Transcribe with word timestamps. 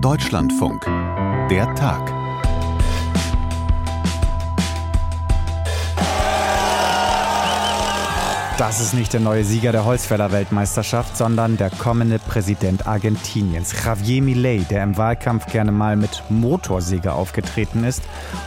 Deutschlandfunk. 0.00 0.84
Der 1.50 1.74
Tag. 1.74 2.12
Das 8.58 8.80
ist 8.80 8.94
nicht 8.94 9.12
der 9.12 9.20
neue 9.20 9.44
Sieger 9.44 9.70
der 9.70 9.84
Holzfäller-Weltmeisterschaft, 9.84 11.16
sondern 11.16 11.56
der 11.56 11.70
kommende 11.70 12.18
Präsident 12.18 12.88
Argentiniens, 12.88 13.72
Javier 13.84 14.20
Milei, 14.22 14.66
der 14.68 14.82
im 14.82 14.96
Wahlkampf 14.96 15.46
gerne 15.46 15.70
mal 15.70 15.94
mit 15.94 16.24
Motorsäge 16.28 17.12
aufgetreten 17.12 17.84
ist, 17.84 18.02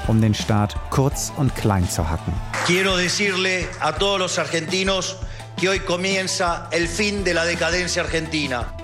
um 0.08 0.20
den 0.20 0.34
Staat 0.34 0.76
kurz 0.90 1.32
und 1.38 1.56
klein 1.56 1.90
zu 1.90 2.10
hacken. 2.10 2.34
Quiero 2.66 2.98
decirle 2.98 3.66
a 3.80 3.94
todos 3.94 4.20
los 4.20 4.40
argentinos 4.40 5.16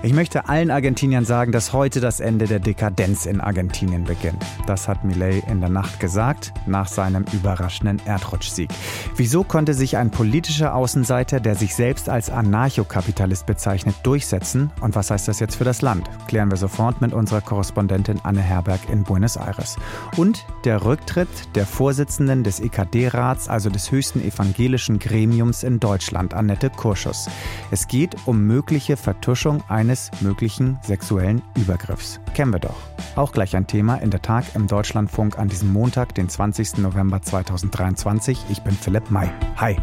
Ich 0.04 0.14
möchte 0.14 0.48
allen 0.48 0.70
Argentiniern 0.70 1.26
sagen, 1.26 1.52
dass 1.52 1.74
heute 1.74 2.02
das 2.02 2.20
Ende 2.20 2.46
der 2.46 2.60
Dekadenz 2.60 3.26
in 3.26 3.42
Argentinien 3.42 4.04
beginnt. 4.04 4.46
Das 4.68 4.88
hat 4.88 5.04
Milei 5.04 5.42
in 5.48 5.60
der 5.60 5.72
Nacht 5.72 6.00
gesagt, 6.00 6.54
nach 6.68 6.88
seinem 6.88 7.26
überraschenden 7.34 8.00
Erdrutschsieg. 8.06 8.70
Wieso 9.16 9.44
konnte 9.44 9.74
sich 9.74 9.98
ein 9.98 10.12
politischer 10.12 10.76
Außenseiter, 10.76 11.40
der 11.40 11.56
sich 11.56 11.74
selbst 11.74 12.10
als 12.10 12.30
Anarchokapitalist 12.30 13.48
bezeichnet, 13.48 13.96
durchsetzen? 14.04 14.70
Und 14.80 14.94
was 14.94 15.10
heißt 15.10 15.28
das 15.28 15.40
jetzt 15.40 15.56
für 15.56 15.64
das 15.64 15.82
Land? 15.82 16.08
Klären 16.28 16.52
wir 16.52 16.58
sofort 16.58 17.02
mit 17.02 17.12
unserer 17.12 17.42
Korrespondentin 17.42 18.20
Anne 18.22 18.42
Herberg 18.42 18.82
in 18.92 19.04
Buenos 19.04 19.36
Aires. 19.36 19.78
Und 20.16 20.46
der 20.64 20.86
Rücktritt 20.86 21.28
der 21.56 21.66
Vorsitzenden 21.66 22.44
des 22.44 22.60
EKD-Rats, 22.60 23.50
also 23.50 23.72
des 23.72 23.92
höchsten 23.92 24.24
evangelischen 24.24 25.00
Gremiums 25.00 25.64
in 25.64 25.80
Deutschland, 25.80 26.36
Annette 26.36 26.67
Kurschus. 26.76 27.30
Es 27.72 27.88
geht 27.88 28.16
um 28.26 28.46
mögliche 28.46 28.98
Vertuschung 28.98 29.64
eines 29.70 30.12
möglichen 30.22 30.78
sexuellen 30.84 31.42
Übergriffs. 31.56 32.20
Kennen 32.34 32.52
wir 32.52 32.60
doch. 32.60 32.76
Auch 33.16 33.32
gleich 33.32 33.56
ein 33.56 33.68
Thema 33.68 33.96
in 33.96 34.12
der 34.12 34.22
Tag 34.22 34.44
im 34.56 34.68
Deutschlandfunk 34.68 35.40
an 35.40 35.48
diesem 35.48 35.72
Montag, 35.72 36.16
den 36.16 36.30
20. 36.30 36.78
November 36.80 37.22
2023. 37.22 38.40
Ich 38.50 38.62
bin 38.62 38.74
Philipp 38.74 39.10
May. 39.10 39.30
Hi. 39.58 39.78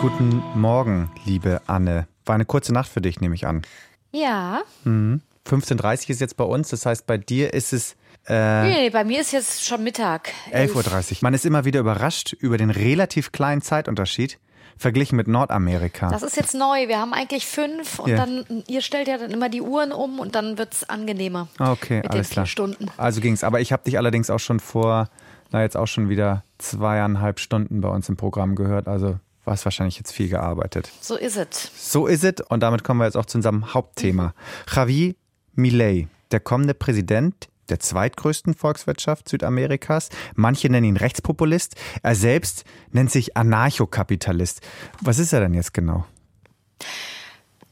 Guten 0.00 0.42
Morgen, 0.54 1.10
liebe 1.24 1.62
Anne. 1.66 2.06
War 2.24 2.34
eine 2.34 2.44
kurze 2.44 2.72
Nacht 2.72 2.90
für 2.90 3.00
dich, 3.00 3.20
nehme 3.20 3.34
ich 3.34 3.46
an. 3.46 3.62
Ja. 4.12 4.62
Mhm. 4.84 5.22
15.30 5.46 6.04
Uhr 6.04 6.10
ist 6.10 6.20
jetzt 6.20 6.36
bei 6.36 6.44
uns, 6.44 6.68
das 6.70 6.86
heißt, 6.86 7.06
bei 7.06 7.18
dir 7.18 7.52
ist 7.52 7.72
es 7.72 7.96
äh, 8.26 8.62
nee, 8.62 8.90
bei 8.90 9.04
mir 9.04 9.20
ist 9.20 9.32
jetzt 9.32 9.66
schon 9.66 9.84
Mittag. 9.84 10.32
11.30 10.50 11.10
Uhr. 11.12 11.18
Man 11.20 11.34
ist 11.34 11.44
immer 11.44 11.64
wieder 11.64 11.80
überrascht 11.80 12.32
über 12.32 12.56
den 12.56 12.70
relativ 12.70 13.32
kleinen 13.32 13.60
Zeitunterschied 13.60 14.38
verglichen 14.76 15.16
mit 15.16 15.28
Nordamerika. 15.28 16.08
Das 16.08 16.22
ist 16.22 16.36
jetzt 16.36 16.54
neu. 16.54 16.88
Wir 16.88 16.98
haben 16.98 17.12
eigentlich 17.12 17.46
fünf 17.46 17.98
und 17.98 18.10
ja. 18.10 18.16
dann, 18.16 18.64
ihr 18.66 18.80
stellt 18.80 19.08
ja 19.08 19.18
dann 19.18 19.30
immer 19.30 19.48
die 19.48 19.62
Uhren 19.62 19.92
um 19.92 20.18
und 20.18 20.34
dann 20.34 20.58
wird 20.58 20.74
es 20.74 20.88
angenehmer. 20.88 21.48
Okay, 21.58 21.98
mit 22.02 22.10
alles 22.10 22.28
den 22.28 22.32
klar. 22.32 22.46
Stunden. 22.46 22.86
Also 22.96 23.20
ging 23.20 23.32
es. 23.32 23.44
Aber 23.44 23.60
ich 23.60 23.72
habe 23.72 23.84
dich 23.84 23.98
allerdings 23.98 24.30
auch 24.30 24.38
schon 24.38 24.60
vor, 24.60 25.08
na 25.50 25.62
jetzt 25.62 25.76
auch 25.76 25.86
schon 25.86 26.08
wieder 26.08 26.44
zweieinhalb 26.58 27.40
Stunden 27.40 27.80
bei 27.80 27.88
uns 27.88 28.08
im 28.08 28.16
Programm 28.16 28.54
gehört. 28.54 28.88
Also 28.88 29.18
war 29.44 29.54
es 29.54 29.64
wahrscheinlich 29.64 29.96
jetzt 29.98 30.12
viel 30.12 30.28
gearbeitet. 30.28 30.90
So 31.00 31.16
ist 31.16 31.36
es. 31.36 31.70
So 31.92 32.06
ist 32.06 32.24
es. 32.24 32.40
Und 32.48 32.60
damit 32.60 32.84
kommen 32.84 33.00
wir 33.00 33.04
jetzt 33.04 33.16
auch 33.16 33.26
zu 33.26 33.38
unserem 33.38 33.74
Hauptthema. 33.74 34.28
Mhm. 34.28 34.32
Javi 34.74 35.16
Milei, 35.54 36.08
der 36.30 36.40
kommende 36.40 36.74
Präsident 36.74 37.48
der 37.68 37.80
zweitgrößten 37.80 38.54
Volkswirtschaft 38.54 39.28
Südamerikas. 39.28 40.08
Manche 40.34 40.68
nennen 40.68 40.86
ihn 40.86 40.96
Rechtspopulist. 40.96 41.76
Er 42.02 42.14
selbst 42.14 42.64
nennt 42.92 43.10
sich 43.10 43.36
Anarchokapitalist. 43.36 44.60
Was 45.00 45.18
ist 45.18 45.32
er 45.32 45.40
denn 45.40 45.54
jetzt 45.54 45.74
genau? 45.74 46.06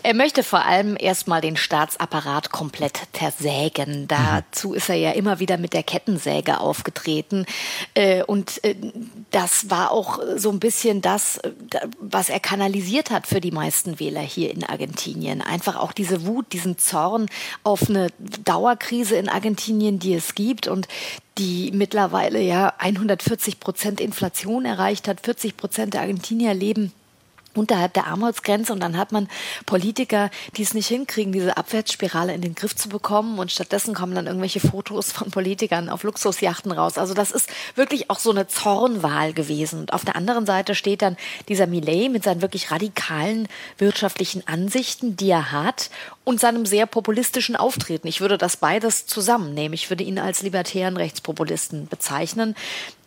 Er 0.05 0.15
möchte 0.15 0.43
vor 0.43 0.65
allem 0.65 0.97
erstmal 0.99 1.41
den 1.41 1.57
Staatsapparat 1.57 2.51
komplett 2.51 3.01
zersägen. 3.13 4.09
Dazu 4.09 4.75
ist 4.75 4.89
er 4.89 4.97
ja 4.97 5.13
immer 5.13 5.39
wieder 5.39 5.59
mit 5.59 5.75
der 5.75 5.85
Kettensäge 5.85 6.59
aufgetreten. 6.59 7.47
Äh, 7.95 8.25
und 8.25 8.65
äh, 8.65 8.75
das 9.31 9.71
war 9.71 9.93
auch 9.93 10.19
so 10.37 10.51
ein 10.51 10.59
bisschen 10.59 11.03
das, 11.03 11.39
äh, 11.39 11.53
was 12.01 12.31
er 12.31 12.41
kanalisiert 12.41 13.11
hat 13.11 13.29
für 13.29 13.41
die 13.41 13.53
meisten 13.53 14.01
Wähler 14.01 14.21
hier 14.21 14.51
in 14.51 14.65
Argentinien. 14.65 15.41
Einfach 15.41 15.77
auch 15.77 15.93
diese 15.93 16.27
Wut, 16.27 16.53
diesen 16.53 16.79
Zorn 16.79 17.27
auf 17.63 17.89
eine 17.89 18.09
Dauerkrise 18.45 19.15
in 19.17 19.29
Argentinien, 19.29 20.01
die 20.01 20.15
es 20.15 20.35
gibt 20.35 20.67
und 20.67 20.89
die 21.39 21.71
mittlerweile 21.73 22.41
ja 22.41 22.75
140 22.79 23.61
Prozent 23.61 24.01
Inflation 24.01 24.65
erreicht 24.65 25.07
hat. 25.07 25.21
40 25.21 25.57
Prozent 25.57 25.95
der 25.95 26.01
Argentinier 26.03 26.55
leben 26.55 26.93
unterhalb 27.55 27.93
der 27.95 28.07
Armutsgrenze 28.07 28.73
und 28.73 28.81
dann 28.81 28.97
hat 28.97 29.13
man 29.13 29.29
Politiker, 29.67 30.31
die 30.57 30.63
es 30.63 30.75
nicht 30.75 30.89
hinkriegen, 30.89 31.33
diese 31.33 31.57
Abwärtsspirale 31.57 32.35
in 32.35 32.41
den 32.41 32.55
Griff 32.55 32.75
zu 32.75 32.89
bekommen 32.89 33.39
und 33.39 33.51
stattdessen 33.51 33.95
kommen 33.95 34.15
dann 34.15 34.27
irgendwelche 34.27 34.61
Fotos 34.61 35.13
von 35.13 35.31
Politikern 35.31 35.89
auf 35.89 36.03
Luxusjachten 36.03 36.73
raus. 36.73 36.99
Also 36.99 37.15
das 37.15 37.31
ist 37.31 37.51
wirklich 37.75 38.11
auch 38.11 38.19
so 38.19 38.31
eine 38.31 38.47
Zornwahl 38.47 39.33
gewesen. 39.33 39.81
Und 39.81 39.93
auf 39.93 40.05
der 40.05 40.17
anderen 40.17 40.47
Seite 40.47 40.75
steht 40.75 41.03
dann 41.03 41.17
dieser 41.49 41.67
Millet 41.67 42.11
mit 42.11 42.25
seinen 42.25 42.43
wirklich 42.43 42.71
radikalen 42.71 43.49
wirtschaftlichen 43.79 44.47
Ansichten, 44.47 45.17
die 45.17 45.31
er 45.31 45.53
hat 45.53 45.91
und 46.25 46.41
seinem 46.41 46.67
sehr 46.67 46.87
populistischen 46.87 47.57
Auftreten. 47.57 48.07
Ich 48.07 48.21
würde 48.21 48.39
das 48.39 48.57
beides 48.57 49.07
zusammennehmen. 49.07 49.75
Ich 49.75 49.91
würde 49.91 50.05
ihn 50.05 50.19
als 50.19 50.43
libertären 50.43 50.97
Rechtspopulisten 50.97 51.89
bezeichnen, 51.89 52.55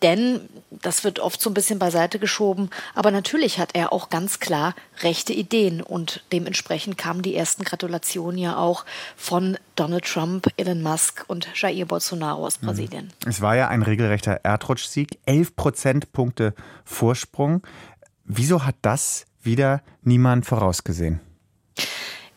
denn 0.01 0.41
das 0.69 1.03
wird 1.03 1.19
oft 1.19 1.41
so 1.41 1.49
ein 1.49 1.53
bisschen 1.53 1.79
beiseite 1.79 2.19
geschoben. 2.19 2.69
Aber 2.93 3.11
natürlich 3.11 3.57
hat 3.59 3.69
er 3.73 3.93
auch 3.93 4.09
ganz 4.09 4.39
klar 4.39 4.75
rechte 5.01 5.33
Ideen 5.33 5.81
und 5.81 6.23
dementsprechend 6.31 6.97
kamen 6.97 7.21
die 7.21 7.35
ersten 7.35 7.63
Gratulationen 7.63 8.37
ja 8.37 8.57
auch 8.57 8.85
von 9.15 9.57
Donald 9.75 10.05
Trump, 10.05 10.47
Elon 10.57 10.81
Musk 10.81 11.23
und 11.27 11.47
Jair 11.55 11.85
Bolsonaro 11.85 12.45
aus 12.45 12.61
mhm. 12.61 12.67
Brasilien. 12.67 13.13
Es 13.25 13.41
war 13.41 13.55
ja 13.55 13.69
ein 13.69 13.81
regelrechter 13.81 14.41
Erdrutschsieg, 14.43 15.19
11 15.25 15.55
Prozentpunkte 15.55 16.53
Vorsprung. 16.83 17.63
Wieso 18.25 18.65
hat 18.65 18.75
das 18.81 19.25
wieder 19.41 19.81
niemand 20.01 20.45
vorausgesehen? 20.45 21.21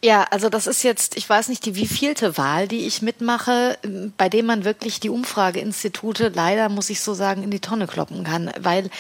Ja, 0.01 0.23
also 0.31 0.49
das 0.49 0.69
ist 0.69 0.85
jetzt, 0.85 1.17
ich 1.17 1.29
weiß 1.29 1.49
nicht, 1.49 1.67
die 1.67 1.75
wievielte 1.75 2.39
Wahl, 2.39 2.69
die 2.69 2.87
ich 2.87 3.03
mitmache, 3.03 3.77
bei 4.17 4.29
dem 4.29 4.47
man 4.47 4.65
wirklich 4.65 5.01
die 5.01 5.11
Umfrageinstitute 5.11 6.29
leider, 6.29 6.69
muss 6.69 6.89
ich 6.89 7.01
so 7.01 7.15
sagen, 7.15 7.43
in 7.43 7.51
die 7.51 7.59
Tonne 7.59 7.89
kloppen 7.89 8.23
kann, 8.23 8.53
weil 8.61 8.91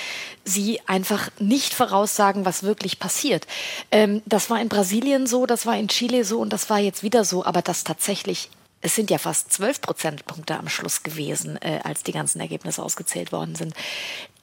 sie 0.44 0.80
einfach 0.86 1.30
nicht 1.38 1.72
voraussagen, 1.72 2.44
was 2.44 2.64
wirklich 2.64 2.98
passiert. 2.98 3.46
Ähm, 3.92 4.22
das 4.26 4.50
war 4.50 4.60
in 4.60 4.68
Brasilien 4.68 5.28
so, 5.28 5.46
das 5.46 5.66
war 5.66 5.76
in 5.76 5.86
Chile 5.86 6.24
so 6.24 6.40
und 6.40 6.52
das 6.52 6.68
war 6.68 6.80
jetzt 6.80 7.04
wieder 7.04 7.24
so, 7.24 7.44
aber 7.44 7.62
das 7.62 7.84
tatsächlich 7.84 8.50
es 8.80 8.94
sind 8.94 9.10
ja 9.10 9.18
fast 9.18 9.52
zwölf 9.52 9.80
Prozentpunkte 9.80 10.56
am 10.56 10.68
Schluss 10.68 11.02
gewesen, 11.02 11.60
äh, 11.62 11.80
als 11.82 12.04
die 12.04 12.12
ganzen 12.12 12.40
Ergebnisse 12.40 12.82
ausgezählt 12.82 13.32
worden 13.32 13.56
sind. 13.56 13.74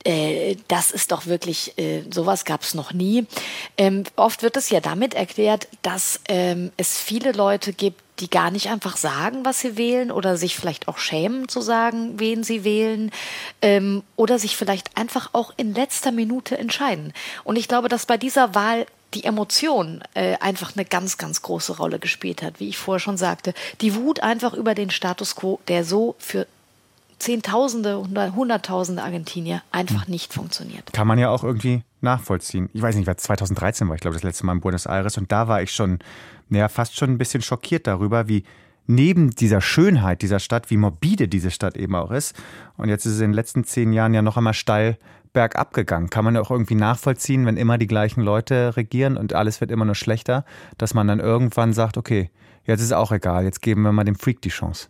Äh, 0.06 0.56
das 0.68 0.92
ist 0.92 1.12
doch 1.12 1.26
wirklich, 1.26 1.78
äh, 1.78 2.04
sowas 2.12 2.46
gab 2.46 2.62
es 2.62 2.74
noch 2.74 2.94
nie. 2.94 3.26
Ähm, 3.78 4.04
oft 4.16 4.44
wird 4.44 4.56
es 4.56 4.70
ja 4.70 4.80
damit 4.80 5.14
erklärt, 5.16 5.68
dass 5.82 6.22
ähm, 6.30 6.72
es 6.78 7.00
viele 7.00 7.32
Leute 7.32 7.74
gibt, 7.74 8.02
die 8.20 8.30
gar 8.30 8.52
nicht 8.52 8.70
einfach 8.70 8.96
sagen, 8.96 9.44
was 9.44 9.60
sie 9.60 9.78
wählen 9.78 10.12
oder 10.12 10.38
sich 10.38 10.56
vielleicht 10.56 10.88
auch 10.88 11.00
schämen 11.00 11.50
zu 11.50 11.60
sagen, 11.60 12.20
wen 12.20 12.44
sie 12.44 12.64
wählen 12.64 13.12
ähm, 13.62 14.04
oder 14.16 14.40
sich 14.40 14.56
vielleicht 14.56 14.96
einfach 14.96 15.32
auch 15.34 15.54
in 15.58 15.74
letzter 15.74 16.12
Minute 16.12 16.58
entscheiden. 16.58 17.12
Und 17.44 17.58
ich 17.58 17.68
glaube, 17.68 17.90
dass 17.90 18.06
bei 18.06 18.18
dieser 18.18 18.56
Wahl 18.56 18.86
die 19.16 19.24
Emotion 19.24 20.04
äh, 20.14 20.36
einfach 20.38 20.76
eine 20.76 20.86
ganz, 20.86 21.18
ganz 21.18 21.42
große 21.42 21.78
Rolle 21.78 22.00
gespielt 22.00 22.42
hat, 22.42 22.60
wie 22.60 22.70
ich 22.70 22.78
vorher 22.78 23.00
schon 23.00 23.18
sagte. 23.18 23.54
Die 23.82 23.96
Wut 23.96 24.22
einfach 24.22 24.54
über 24.54 24.76
den 24.76 24.92
Status 24.92 25.36
quo, 25.36 25.60
der 25.68 25.84
so 25.84 26.16
für 26.20 26.48
Zehntausende, 27.26 28.04
Hunderttausende 28.36 29.02
Argentinier 29.02 29.64
einfach 29.72 30.08
nicht 30.08 30.32
funktioniert. 30.32 30.94
Kann 30.94 31.08
man 31.08 31.18
ja 31.18 31.30
auch 31.30 31.44
irgendwie 31.44 31.82
nachvollziehen. 32.02 32.70
Ich 32.74 32.84
weiß 32.84 32.96
nicht, 32.96 33.10
2013 33.20 33.88
war 33.88 33.96
ich 33.96 34.02
glaube 34.02 34.14
das 34.14 34.22
letzte 34.22 34.46
Mal 34.46 34.54
in 34.54 34.62
Buenos 34.62 34.86
Aires 34.86 35.18
und 35.18 35.32
da 35.32 35.48
war 35.48 35.64
ich 35.64 35.72
schon, 35.72 35.98
naja, 36.50 36.70
fast 36.70 36.96
schon 36.96 37.10
ein 37.10 37.18
bisschen 37.18 37.42
schockiert 37.42 37.88
darüber, 37.88 38.28
wie 38.28 38.44
neben 38.86 39.32
dieser 39.32 39.60
Schönheit 39.60 40.22
dieser 40.22 40.38
Stadt, 40.40 40.70
wie 40.70 40.78
morbide 40.78 41.28
diese 41.28 41.50
Stadt 41.50 41.78
eben 41.78 41.96
auch 41.96 42.12
ist. 42.12 42.36
Und 42.78 42.90
jetzt 42.90 43.08
ist 43.08 43.14
es 43.14 43.22
in 43.22 43.32
den 43.32 43.34
letzten 43.34 43.64
zehn 43.64 43.92
Jahren 43.92 44.14
ja 44.14 44.22
noch 44.22 44.38
einmal 44.38 44.54
steil 44.54 45.00
bergab 45.34 45.74
gegangen. 45.74 46.12
Kann 46.12 46.26
man 46.26 46.36
ja 46.36 46.42
auch 46.42 46.52
irgendwie 46.52 46.76
nachvollziehen, 46.76 47.48
wenn 47.48 47.58
immer 47.58 47.80
die 47.80 47.88
gleichen 47.88 48.22
Leute 48.22 48.78
regieren 48.78 49.18
und 49.18 49.34
alles 49.34 49.62
wird 49.62 49.72
immer 49.72 49.86
nur 49.86 49.96
schlechter, 49.96 50.46
dass 50.78 50.94
man 50.94 51.08
dann 51.08 51.20
irgendwann 51.20 51.74
sagt, 51.74 51.98
okay, 51.98 52.30
jetzt 52.66 52.82
ist 52.82 52.94
auch 52.94 53.12
egal, 53.12 53.46
jetzt 53.46 53.64
geben 53.64 53.82
wir 53.82 53.92
mal 53.92 54.04
dem 54.04 54.16
Freak 54.16 54.44
die 54.44 54.50
Chance. 54.50 54.90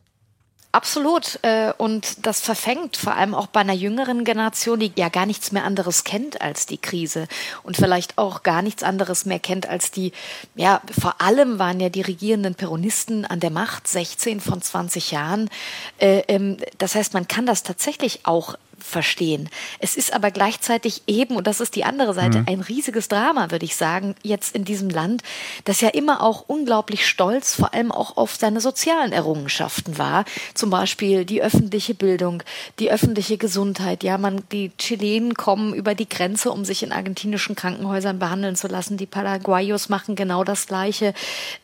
Absolut. 0.75 1.39
Äh, 1.41 1.71
und 1.77 2.25
das 2.25 2.41
verfängt 2.41 2.97
vor 2.97 3.15
allem 3.15 3.33
auch 3.33 3.47
bei 3.47 3.61
einer 3.61 3.71
jüngeren 3.71 4.25
Generation, 4.25 4.77
die 4.77 4.91
ja 4.97 5.07
gar 5.07 5.25
nichts 5.25 5.53
mehr 5.53 5.63
anderes 5.63 6.03
kennt 6.03 6.41
als 6.41 6.65
die 6.65 6.77
Krise 6.77 7.29
und 7.63 7.77
vielleicht 7.77 8.17
auch 8.17 8.43
gar 8.43 8.61
nichts 8.61 8.83
anderes 8.83 9.25
mehr 9.25 9.39
kennt 9.39 9.69
als 9.69 9.91
die, 9.91 10.11
ja, 10.53 10.81
vor 10.91 11.21
allem 11.21 11.59
waren 11.59 11.79
ja 11.79 11.87
die 11.87 12.01
regierenden 12.01 12.55
Peronisten 12.55 13.23
an 13.23 13.39
der 13.39 13.51
Macht, 13.51 13.87
16 13.87 14.41
von 14.41 14.61
20 14.61 15.11
Jahren. 15.11 15.49
Äh, 15.97 16.23
ähm, 16.27 16.57
das 16.77 16.95
heißt, 16.95 17.13
man 17.13 17.29
kann 17.29 17.45
das 17.45 17.63
tatsächlich 17.63 18.25
auch 18.25 18.55
verstehen. 18.79 19.49
Es 19.79 19.95
ist 19.95 20.13
aber 20.13 20.31
gleichzeitig 20.31 21.03
eben, 21.07 21.35
und 21.35 21.47
das 21.47 21.59
ist 21.59 21.75
die 21.75 21.83
andere 21.83 22.13
Seite, 22.13 22.39
mhm. 22.39 22.45
ein 22.47 22.59
riesiges 22.61 23.07
Drama, 23.07 23.51
würde 23.51 23.65
ich 23.65 23.75
sagen, 23.75 24.15
jetzt 24.23 24.55
in 24.55 24.65
diesem 24.65 24.89
Land, 24.89 25.23
das 25.63 25.81
ja 25.81 25.89
immer 25.89 26.21
auch 26.21 26.45
unglaublich 26.47 27.07
stolz, 27.07 27.55
vor 27.55 27.73
allem 27.73 27.91
auch 27.91 28.17
auf 28.17 28.35
seine 28.35 28.61
sozialen 28.61 29.11
Errungenschaften 29.11 29.97
war. 29.97 30.25
Zum 30.53 30.69
Beispiel 30.69 31.25
die 31.25 31.41
öffentliche 31.41 31.93
Bildung, 31.93 32.43
die 32.79 32.91
öffentliche 32.91 33.37
Gesundheit. 33.37 34.03
Ja, 34.03 34.17
man, 34.17 34.43
die 34.51 34.71
Chilenen 34.77 35.33
kommen 35.33 35.73
über 35.73 35.95
die 35.95 36.09
Grenze, 36.09 36.51
um 36.51 36.65
sich 36.65 36.83
in 36.83 36.91
argentinischen 36.91 37.55
Krankenhäusern 37.55 38.19
behandeln 38.19 38.55
zu 38.55 38.67
lassen. 38.67 38.97
Die 38.97 39.05
Paraguayos 39.05 39.89
machen 39.89 40.15
genau 40.15 40.43
das 40.43 40.67
Gleiche. 40.67 41.13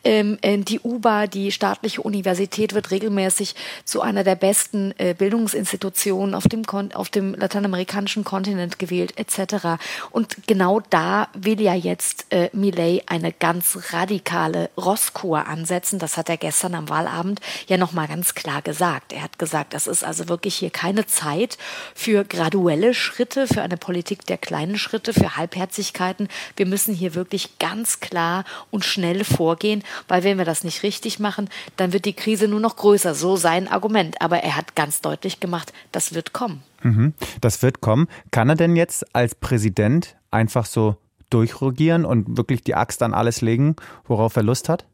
Ähm, 0.04 0.38
äh, 0.42 0.58
die 0.58 0.80
UBA, 0.80 1.26
die 1.26 1.52
staatliche 1.52 2.02
Universität, 2.02 2.74
wird 2.74 2.90
regelmäßig 2.90 3.54
zu 3.84 4.00
einer 4.00 4.24
der 4.24 4.36
besten 4.36 4.94
äh, 4.98 5.14
Bildungsinstitutionen 5.14 6.34
auf 6.34 6.48
dem, 6.48 6.64
auf 7.02 7.10
dem 7.10 7.34
lateinamerikanischen 7.34 8.22
Kontinent 8.22 8.78
gewählt, 8.78 9.18
etc. 9.18 9.82
Und 10.12 10.46
genau 10.46 10.78
da 10.88 11.26
will 11.34 11.60
ja 11.60 11.74
jetzt 11.74 12.26
äh, 12.30 12.48
Millet 12.52 13.02
eine 13.06 13.32
ganz 13.32 13.76
radikale 13.90 14.70
Rosskur 14.76 15.48
ansetzen. 15.48 15.98
Das 15.98 16.16
hat 16.16 16.28
er 16.28 16.36
gestern 16.36 16.76
am 16.76 16.88
Wahlabend 16.88 17.40
ja 17.66 17.76
nochmal 17.76 18.06
ganz 18.06 18.36
klar 18.36 18.62
gesagt. 18.62 19.12
Er 19.12 19.22
hat 19.22 19.36
gesagt, 19.40 19.74
das 19.74 19.88
ist 19.88 20.04
also 20.04 20.28
wirklich 20.28 20.54
hier 20.54 20.70
keine 20.70 21.04
Zeit 21.04 21.58
für 21.92 22.22
graduelle 22.22 22.94
Schritte, 22.94 23.48
für 23.48 23.62
eine 23.62 23.76
Politik 23.76 24.24
der 24.26 24.38
kleinen 24.38 24.78
Schritte, 24.78 25.12
für 25.12 25.36
Halbherzigkeiten. 25.36 26.28
Wir 26.54 26.66
müssen 26.66 26.94
hier 26.94 27.16
wirklich 27.16 27.58
ganz 27.58 27.98
klar 27.98 28.44
und 28.70 28.84
schnell 28.84 29.24
vorgehen, 29.24 29.82
weil 30.06 30.22
wenn 30.22 30.38
wir 30.38 30.44
das 30.44 30.62
nicht 30.62 30.84
richtig 30.84 31.18
machen, 31.18 31.50
dann 31.76 31.92
wird 31.92 32.04
die 32.04 32.12
Krise 32.12 32.46
nur 32.46 32.60
noch 32.60 32.76
größer. 32.76 33.16
So 33.16 33.34
sein 33.34 33.66
Argument. 33.66 34.20
Aber 34.20 34.38
er 34.44 34.54
hat 34.54 34.76
ganz 34.76 35.00
deutlich 35.00 35.40
gemacht, 35.40 35.72
das 35.90 36.14
wird 36.14 36.32
kommen. 36.32 36.62
Mhm. 36.82 37.14
Das 37.40 37.62
wird 37.62 37.80
kommen. 37.80 38.08
Kann 38.30 38.48
er 38.48 38.56
denn 38.56 38.76
jetzt 38.76 39.14
als 39.14 39.34
Präsident 39.34 40.16
einfach 40.30 40.66
so 40.66 40.96
durchregieren 41.30 42.04
und 42.04 42.36
wirklich 42.36 42.62
die 42.62 42.74
Axt 42.74 43.02
an 43.02 43.14
alles 43.14 43.40
legen, 43.40 43.76
worauf 44.04 44.36
er 44.36 44.42
Lust 44.42 44.68
hat? 44.68 44.86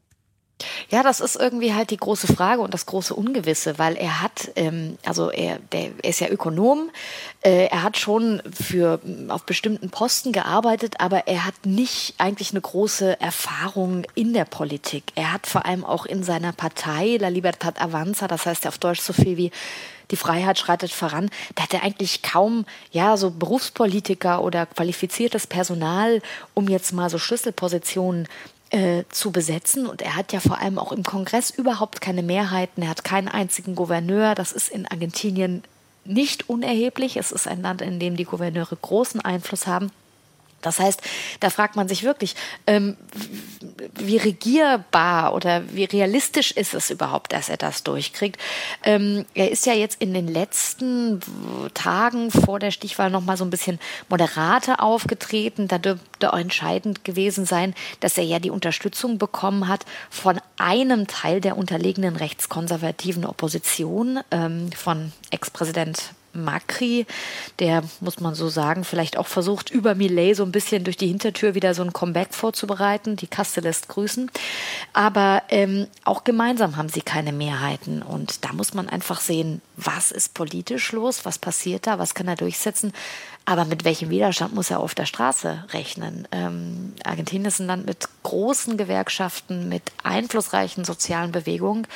Ja, 0.89 1.03
das 1.03 1.19
ist 1.19 1.35
irgendwie 1.35 1.73
halt 1.73 1.91
die 1.91 1.97
große 1.97 2.27
Frage 2.27 2.61
und 2.61 2.73
das 2.73 2.85
große 2.85 3.13
Ungewisse, 3.13 3.77
weil 3.77 3.95
er 3.95 4.21
hat, 4.21 4.51
ähm, 4.55 4.97
also 5.05 5.31
er, 5.31 5.59
der, 5.71 5.91
er 6.01 6.09
ist 6.09 6.19
ja 6.19 6.29
Ökonom, 6.29 6.89
äh, 7.41 7.67
er 7.67 7.83
hat 7.83 7.97
schon 7.97 8.41
für 8.51 8.99
auf 9.29 9.43
bestimmten 9.43 9.89
Posten 9.89 10.31
gearbeitet, 10.31 10.95
aber 10.99 11.27
er 11.27 11.45
hat 11.45 11.65
nicht 11.65 12.15
eigentlich 12.17 12.51
eine 12.51 12.61
große 12.61 13.19
Erfahrung 13.21 14.05
in 14.15 14.33
der 14.33 14.45
Politik. 14.45 15.03
Er 15.15 15.31
hat 15.33 15.47
vor 15.47 15.65
allem 15.65 15.85
auch 15.85 16.05
in 16.05 16.23
seiner 16.23 16.51
Partei 16.51 17.17
La 17.19 17.29
Libertad 17.29 17.81
Avanza, 17.81 18.27
das 18.27 18.45
heißt 18.45 18.67
auf 18.67 18.77
Deutsch 18.77 19.01
so 19.01 19.13
viel 19.13 19.37
wie 19.37 19.51
die 20.11 20.15
Freiheit 20.15 20.57
schreitet 20.57 20.91
voran, 20.91 21.29
da 21.55 21.63
hat 21.63 21.73
er 21.73 21.83
eigentlich 21.83 22.23
kaum, 22.23 22.65
ja, 22.91 23.15
so 23.15 23.29
Berufspolitiker 23.29 24.41
oder 24.41 24.65
qualifiziertes 24.65 25.45
Personal, 25.45 26.21
um 26.55 26.67
jetzt 26.67 26.93
mal 26.93 27.09
so 27.09 27.19
Schlüsselpositionen 27.19 28.27
äh, 28.69 29.03
zu 29.09 29.31
besetzen. 29.31 29.87
Und 29.87 30.01
er 30.01 30.15
hat 30.15 30.33
ja 30.33 30.39
vor 30.39 30.59
allem 30.59 30.77
auch 30.77 30.91
im 30.91 31.03
Kongress 31.03 31.49
überhaupt 31.49 32.01
keine 32.01 32.23
Mehrheiten. 32.23 32.83
Er 32.83 32.89
hat 32.89 33.03
keinen 33.03 33.27
einzigen 33.27 33.75
Gouverneur. 33.75 34.35
Das 34.35 34.51
ist 34.51 34.69
in 34.69 34.85
Argentinien 34.85 35.63
nicht 36.05 36.49
unerheblich. 36.49 37.17
Es 37.17 37.31
ist 37.31 37.47
ein 37.47 37.61
Land, 37.61 37.81
in 37.81 37.99
dem 37.99 38.15
die 38.15 38.25
Gouverneure 38.25 38.75
großen 38.75 39.21
Einfluss 39.21 39.67
haben. 39.67 39.91
Das 40.61 40.79
heißt, 40.79 41.01
da 41.39 41.49
fragt 41.49 41.75
man 41.75 41.87
sich 41.87 42.03
wirklich, 42.03 42.35
ähm, 42.67 42.97
wie 43.95 44.17
regierbar 44.17 45.33
oder 45.33 45.63
wie 45.73 45.85
realistisch 45.85 46.51
ist 46.51 46.73
es 46.73 46.89
überhaupt, 46.89 47.33
dass 47.33 47.49
er 47.49 47.57
das 47.57 47.83
durchkriegt. 47.83 48.39
Ähm, 48.83 49.25
er 49.33 49.51
ist 49.51 49.65
ja 49.65 49.73
jetzt 49.73 50.01
in 50.01 50.13
den 50.13 50.27
letzten 50.27 51.19
Tagen 51.73 52.31
vor 52.31 52.59
der 52.59 52.71
Stichwahl 52.71 53.09
noch 53.09 53.23
mal 53.23 53.37
so 53.37 53.45
ein 53.45 53.49
bisschen 53.49 53.79
moderater 54.09 54.83
aufgetreten. 54.83 55.67
Da 55.67 55.77
dürfte 55.77 56.33
auch 56.33 56.37
entscheidend 56.37 57.03
gewesen 57.05 57.45
sein, 57.45 57.73
dass 57.99 58.17
er 58.17 58.23
ja 58.23 58.39
die 58.39 58.51
Unterstützung 58.51 59.17
bekommen 59.17 59.67
hat 59.67 59.85
von 60.09 60.39
einem 60.57 61.07
Teil 61.07 61.41
der 61.41 61.57
unterlegenen 61.57 62.15
rechtskonservativen 62.15 63.25
Opposition, 63.25 64.19
ähm, 64.31 64.71
von 64.71 65.11
Ex-Präsident 65.31 66.13
Macri, 66.39 67.05
der, 67.59 67.83
muss 67.99 68.19
man 68.19 68.35
so 68.35 68.49
sagen, 68.49 68.83
vielleicht 68.83 69.17
auch 69.17 69.27
versucht, 69.27 69.69
über 69.69 69.95
Millet 69.95 70.35
so 70.35 70.43
ein 70.43 70.51
bisschen 70.51 70.83
durch 70.83 70.97
die 70.97 71.07
Hintertür 71.07 71.55
wieder 71.55 71.73
so 71.73 71.83
ein 71.83 71.93
Comeback 71.93 72.33
vorzubereiten. 72.33 73.15
Die 73.15 73.27
Kaste 73.27 73.61
lässt 73.61 73.87
grüßen. 73.87 74.31
Aber 74.93 75.43
ähm, 75.49 75.87
auch 76.03 76.23
gemeinsam 76.23 76.77
haben 76.77 76.89
sie 76.89 77.01
keine 77.01 77.31
Mehrheiten. 77.31 78.01
Und 78.01 78.45
da 78.45 78.53
muss 78.53 78.73
man 78.73 78.89
einfach 78.89 79.21
sehen, 79.21 79.61
was 79.77 80.11
ist 80.11 80.33
politisch 80.33 80.91
los, 80.91 81.25
was 81.25 81.37
passiert 81.37 81.87
da, 81.87 81.99
was 81.99 82.13
kann 82.13 82.27
er 82.27 82.35
durchsetzen. 82.35 82.93
Aber 83.45 83.65
mit 83.65 83.83
welchem 83.83 84.09
Widerstand 84.09 84.53
muss 84.53 84.69
er 84.69 84.79
auf 84.79 84.93
der 84.93 85.05
Straße 85.05 85.65
rechnen? 85.71 86.27
Ähm, 86.31 86.93
Argentinien 87.03 87.47
ist 87.47 87.59
ein 87.59 87.67
Land 87.67 87.85
mit 87.85 88.07
großen 88.23 88.77
Gewerkschaften, 88.77 89.69
mit 89.69 89.81
einflussreichen 90.03 90.85
sozialen 90.85 91.31
Bewegungen. 91.31 91.87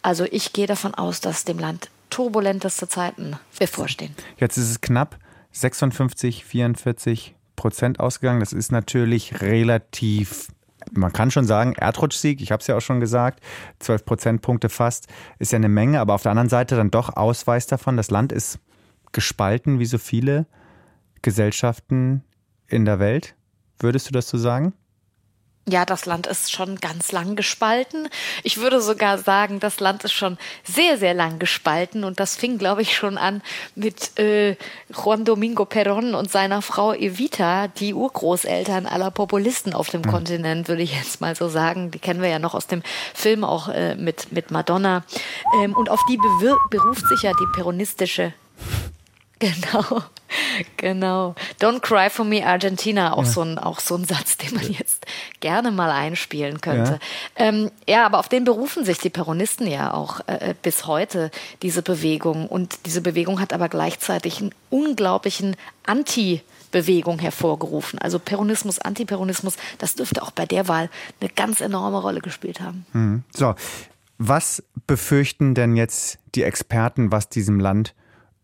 Also 0.00 0.24
ich 0.24 0.52
gehe 0.52 0.66
davon 0.66 0.94
aus, 0.94 1.20
dass 1.20 1.44
dem 1.44 1.58
Land 1.58 1.90
turbulenteste 2.10 2.88
Zeiten 2.88 3.36
bevorstehen. 3.58 4.14
Jetzt 4.38 4.56
ist 4.56 4.70
es 4.70 4.80
knapp 4.80 5.18
56, 5.52 6.44
44 6.44 7.34
Prozent 7.56 8.00
ausgegangen. 8.00 8.40
Das 8.40 8.52
ist 8.52 8.72
natürlich 8.72 9.40
relativ 9.40 10.48
man 10.92 11.12
kann 11.12 11.30
schon 11.32 11.44
sagen, 11.44 11.72
Erdrutschsieg, 11.72 12.40
ich 12.40 12.52
habe 12.52 12.60
es 12.60 12.66
ja 12.68 12.76
auch 12.76 12.80
schon 12.80 13.00
gesagt, 13.00 13.40
12 13.80 14.04
Prozentpunkte 14.04 14.68
fast, 14.68 15.08
ist 15.40 15.50
ja 15.52 15.56
eine 15.56 15.68
Menge, 15.68 16.00
aber 16.00 16.14
auf 16.14 16.22
der 16.22 16.30
anderen 16.30 16.48
Seite 16.48 16.76
dann 16.76 16.92
doch 16.92 17.16
Ausweis 17.16 17.66
davon, 17.66 17.96
das 17.96 18.10
Land 18.10 18.32
ist 18.32 18.60
gespalten 19.12 19.78
wie 19.78 19.86
so 19.86 19.98
viele 19.98 20.46
Gesellschaften 21.22 22.22
in 22.68 22.84
der 22.84 22.98
Welt. 22.98 23.34
Würdest 23.78 24.08
du 24.08 24.12
das 24.12 24.28
so 24.28 24.38
sagen? 24.38 24.74
Ja, 25.68 25.84
das 25.84 26.06
Land 26.06 26.28
ist 26.28 26.52
schon 26.52 26.76
ganz 26.76 27.10
lang 27.10 27.34
gespalten. 27.34 28.08
Ich 28.44 28.58
würde 28.58 28.80
sogar 28.80 29.18
sagen, 29.18 29.58
das 29.58 29.80
Land 29.80 30.04
ist 30.04 30.12
schon 30.12 30.38
sehr, 30.62 30.96
sehr 30.96 31.12
lang 31.12 31.40
gespalten. 31.40 32.04
Und 32.04 32.20
das 32.20 32.36
fing, 32.36 32.56
glaube 32.56 32.82
ich, 32.82 32.94
schon 32.94 33.18
an 33.18 33.42
mit 33.74 34.16
äh, 34.16 34.54
Juan 34.94 35.24
Domingo 35.24 35.64
Perón 35.64 36.14
und 36.14 36.30
seiner 36.30 36.62
Frau 36.62 36.92
Evita, 36.92 37.66
die 37.66 37.94
Urgroßeltern 37.94 38.86
aller 38.86 39.10
Populisten 39.10 39.74
auf 39.74 39.90
dem 39.90 40.02
mhm. 40.02 40.10
Kontinent, 40.10 40.68
würde 40.68 40.82
ich 40.82 40.94
jetzt 40.94 41.20
mal 41.20 41.34
so 41.34 41.48
sagen. 41.48 41.90
Die 41.90 41.98
kennen 41.98 42.22
wir 42.22 42.28
ja 42.28 42.38
noch 42.38 42.54
aus 42.54 42.68
dem 42.68 42.84
Film 43.12 43.42
auch 43.42 43.68
äh, 43.68 43.96
mit, 43.96 44.30
mit 44.30 44.52
Madonna. 44.52 45.02
Ähm, 45.60 45.74
und 45.74 45.90
auf 45.90 46.00
die 46.08 46.18
beruft 46.70 47.08
sich 47.08 47.22
ja 47.22 47.32
die 47.32 47.46
peronistische 47.54 48.32
Genau, 49.38 50.02
genau. 50.76 51.34
Don't 51.60 51.80
cry 51.80 52.08
for 52.10 52.24
me, 52.24 52.44
Argentina. 52.44 53.12
Auch, 53.12 53.24
ja. 53.24 53.30
so, 53.30 53.42
ein, 53.42 53.58
auch 53.58 53.80
so 53.80 53.96
ein 53.96 54.04
Satz, 54.04 54.36
den 54.38 54.54
man 54.54 54.70
jetzt 54.72 55.05
gerne 55.46 55.70
mal 55.70 55.92
einspielen 55.92 56.60
könnte. 56.60 56.98
Ja, 57.38 57.44
ähm, 57.44 57.70
ja 57.86 58.04
aber 58.04 58.18
auf 58.18 58.28
den 58.28 58.44
berufen 58.44 58.84
sich 58.84 58.98
die 58.98 59.10
Peronisten 59.10 59.68
ja 59.68 59.94
auch 59.94 60.20
äh, 60.26 60.54
bis 60.60 60.88
heute, 60.88 61.30
diese 61.62 61.82
Bewegung. 61.82 62.48
Und 62.48 62.80
diese 62.84 63.00
Bewegung 63.00 63.40
hat 63.40 63.52
aber 63.52 63.68
gleichzeitig 63.68 64.40
einen 64.40 64.52
unglaublichen 64.70 65.54
Anti- 65.84 66.42
Bewegung 66.72 67.20
hervorgerufen. 67.20 68.00
Also 68.00 68.18
Peronismus, 68.18 68.80
Antiperonismus, 68.80 69.56
das 69.78 69.94
dürfte 69.94 70.20
auch 70.20 70.32
bei 70.32 70.46
der 70.46 70.66
Wahl 70.66 70.90
eine 71.20 71.30
ganz 71.30 71.60
enorme 71.60 71.98
Rolle 71.98 72.20
gespielt 72.20 72.60
haben. 72.60 72.84
Mhm. 72.92 73.22
So, 73.30 73.54
was 74.18 74.64
befürchten 74.86 75.54
denn 75.54 75.76
jetzt 75.76 76.18
die 76.34 76.42
Experten, 76.42 77.12
was 77.12 77.28
diesem 77.28 77.60
Land 77.60 77.94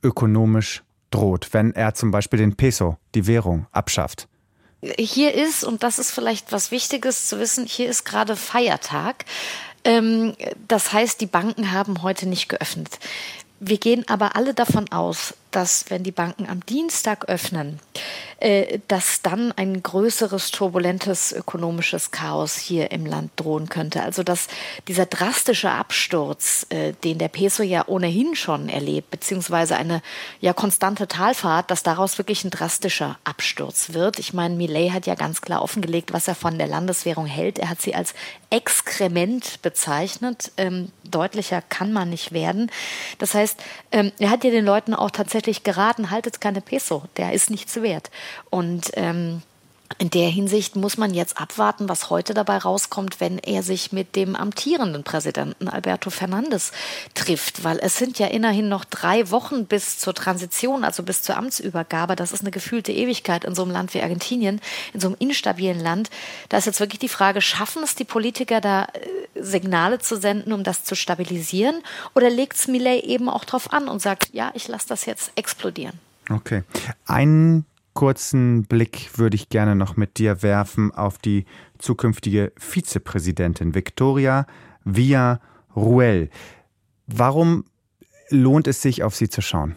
ökonomisch 0.05 0.83
droht, 1.11 1.49
wenn 1.53 1.75
er 1.75 1.95
zum 1.95 2.13
Beispiel 2.13 2.39
den 2.39 2.55
Peso, 2.55 2.97
die 3.17 3.27
Währung, 3.27 3.67
abschafft? 3.73 4.29
Hier 4.99 5.33
ist, 5.35 5.63
und 5.63 5.85
das 5.85 5.99
ist 5.99 6.11
vielleicht 6.11 6.51
was 6.51 6.73
Wichtiges 6.73 7.29
zu 7.29 7.39
wissen, 7.39 7.67
hier 7.67 7.89
ist 7.89 8.05
gerade 8.05 8.35
Feiertag. 8.35 9.25
Ähm, 9.85 10.35
das 10.67 10.93
heißt, 10.93 11.21
die 11.21 11.27
Banken 11.27 11.71
haben 11.73 12.03
heute 12.03 12.27
nicht 12.29 12.49
geöffnet. 12.49 12.99
Wir 13.61 13.79
gehen 13.79 14.05
aber 14.09 14.35
alle 14.35 14.55
davon 14.55 14.91
aus, 14.91 15.35
dass 15.53 15.85
wenn 15.89 16.03
die 16.03 16.11
Banken 16.11 16.49
am 16.49 16.67
Dienstag 16.67 17.29
öffnen, 17.29 17.79
äh, 18.43 18.81
dass 18.89 19.23
dann 19.23 19.53
ein 19.53 19.85
größeres 19.85 20.51
turbulentes 20.51 21.31
ökonomisches 21.31 22.11
Chaos 22.11 22.57
hier 22.57 22.91
im 22.91 23.07
Land 23.07 23.31
drohen 23.37 23.69
könnte. 23.69 24.03
Also 24.03 24.25
dass 24.25 24.49
dieser 24.89 25.07
drastische 25.07 25.71
Absturz, 25.71 26.67
äh, 26.71 26.93
den 27.05 27.19
der 27.19 27.29
Peso 27.29 27.63
ja 27.63 27.85
ohnehin 27.87 28.35
schon 28.35 28.69
erlebt, 28.69 29.13
beziehungsweise 29.13 29.77
eine 29.77 30.03
ja 30.41 30.53
konstante 30.53 31.07
Talfahrt, 31.07 31.71
dass 31.71 31.85
daraus 31.85 32.19
wirklich 32.19 32.43
ein 32.43 32.51
drastischer 32.51 33.17
Absturz 33.23 33.93
wird. 33.93 34.19
Ich 34.19 34.33
meine, 34.33 34.57
Millet 34.57 34.93
hat 34.93 35.07
ja 35.07 35.15
ganz 35.15 35.41
klar 35.41 35.63
offengelegt, 35.63 36.13
was 36.13 36.27
er 36.27 36.35
von 36.35 36.59
der 36.59 36.67
Landeswährung 36.67 37.27
hält. 37.27 37.61
Er 37.61 37.71
hat 37.71 37.81
sie 37.81 37.95
als 37.95 38.13
Exkrement 38.51 39.63
bezeichnet. 39.63 40.51
Ähm, 40.57 40.91
deutlicher 41.05 41.63
kann 41.63 41.93
man 41.93 42.11
nicht 42.11 42.33
werden. 42.33 42.71
Das 43.19 43.35
heißt, 43.35 43.63
ähm, 43.93 44.11
er 44.19 44.31
hat 44.31 44.43
ja 44.43 44.51
den 44.51 44.65
Leuten 44.65 44.95
auch 44.95 45.11
tatsächlich 45.11 45.63
geraten, 45.63 46.11
haltet 46.11 46.41
keine 46.41 46.61
Peso, 46.61 47.05
der 47.17 47.33
ist 47.33 47.51
nichts 47.51 47.81
wert. 47.81 48.11
Und 48.51 48.91
ähm, 48.95 49.43
in 49.99 50.11
der 50.11 50.29
Hinsicht 50.29 50.77
muss 50.77 50.97
man 50.97 51.15
jetzt 51.15 51.39
abwarten, 51.39 51.89
was 51.89 52.11
heute 52.11 52.35
dabei 52.35 52.59
rauskommt, 52.59 53.21
wenn 53.21 53.39
er 53.39 53.63
sich 53.63 53.93
mit 53.93 54.17
dem 54.17 54.37
amtierenden 54.37 55.05
Präsidenten 55.05 55.69
Alberto 55.69 56.11
Fernandes 56.11 56.73
trifft, 57.15 57.65
weil 57.65 57.79
es 57.81 57.97
sind 57.97 58.19
ja 58.19 58.27
immerhin 58.29 58.69
noch 58.69 58.85
drei 58.85 59.31
Wochen 59.31 59.67
bis 59.67 59.99
zur 59.99 60.15
Transition, 60.15 60.85
also 60.85 61.03
bis 61.03 61.23
zur 61.23 61.37
Amtsübergabe. 61.37 62.17
Das 62.17 62.33
ist 62.33 62.41
eine 62.41 62.51
gefühlte 62.51 62.93
Ewigkeit 62.93 63.45
in 63.45 63.55
so 63.55 63.63
einem 63.63 63.73
Land 63.73 63.95
wie 63.95 64.03
Argentinien, 64.03 64.61
in 64.93 65.01
so 65.01 65.09
einem 65.09 65.17
instabilen 65.19 65.81
Land. 65.81 66.11
Da 66.49 66.59
ist 66.59 66.67
jetzt 66.67 66.81
wirklich 66.81 67.01
die 67.01 67.09
Frage, 67.09 67.41
schaffen 67.41 67.83
es 67.83 67.95
die 67.95 68.05
Politiker 68.05 68.61
da 68.61 68.85
äh, 68.85 68.89
Signale 69.41 69.99
zu 69.99 70.17
senden, 70.21 70.53
um 70.53 70.65
das 70.65 70.85
zu 70.85 70.95
stabilisieren? 70.95 71.83
Oder 72.15 72.31
legt 72.31 72.57
es 72.57 72.69
Millet 72.69 73.05
eben 73.05 73.29
auch 73.29 73.45
drauf 73.45 73.73
an 73.73 73.89
und 73.89 74.01
sagt, 74.01 74.31
ja, 74.33 74.51
ich 74.55 74.69
lasse 74.69 74.89
das 74.89 75.07
jetzt 75.07 75.33
explodieren? 75.37 75.99
Okay. 76.31 76.63
Ein 77.07 77.65
kurzen 77.95 78.65
Blick 78.65 79.19
würde 79.19 79.37
ich 79.37 79.49
gerne 79.49 79.75
noch 79.75 79.97
mit 79.97 80.19
dir 80.19 80.43
werfen 80.43 80.93
auf 80.93 81.19
die 81.19 81.45
zukünftige 81.79 82.53
Vizepräsidentin 82.57 83.75
Victoria 83.75 84.47
Villa 84.85 85.41
Ruel. 85.75 86.31
Warum 87.07 87.65
lohnt 88.31 88.67
es 88.67 88.83
sich, 88.83 89.03
auf 89.03 89.15
sie 89.15 89.29
zu 89.29 89.43
schauen? 89.43 89.77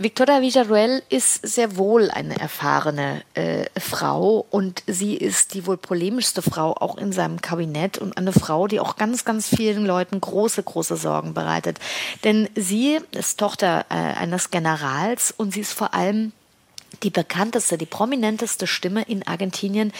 Victoria 0.00 0.40
Villarruel 0.40 1.02
ist 1.08 1.44
sehr 1.44 1.76
wohl 1.76 2.08
eine 2.12 2.38
erfahrene 2.38 3.22
äh, 3.34 3.64
Frau 3.80 4.46
und 4.48 4.84
sie 4.86 5.16
ist 5.16 5.54
die 5.54 5.66
wohl 5.66 5.76
polemischste 5.76 6.40
Frau 6.40 6.72
auch 6.74 6.98
in 6.98 7.10
seinem 7.10 7.42
Kabinett 7.42 7.98
und 7.98 8.16
eine 8.16 8.32
Frau, 8.32 8.68
die 8.68 8.78
auch 8.78 8.94
ganz, 8.94 9.24
ganz 9.24 9.48
vielen 9.48 9.84
Leuten 9.84 10.20
große, 10.20 10.62
große 10.62 10.96
Sorgen 10.96 11.34
bereitet. 11.34 11.80
Denn 12.22 12.48
sie 12.54 13.00
ist 13.10 13.40
Tochter 13.40 13.86
äh, 13.88 13.94
eines 13.94 14.52
Generals 14.52 15.34
und 15.36 15.52
sie 15.52 15.62
ist 15.62 15.72
vor 15.72 15.94
allem 15.94 16.32
die 17.02 17.10
bekannteste, 17.10 17.78
die 17.78 17.86
prominenteste 17.86 18.66
Stimme 18.66 19.02
in 19.02 19.26
Argentinien 19.26 19.92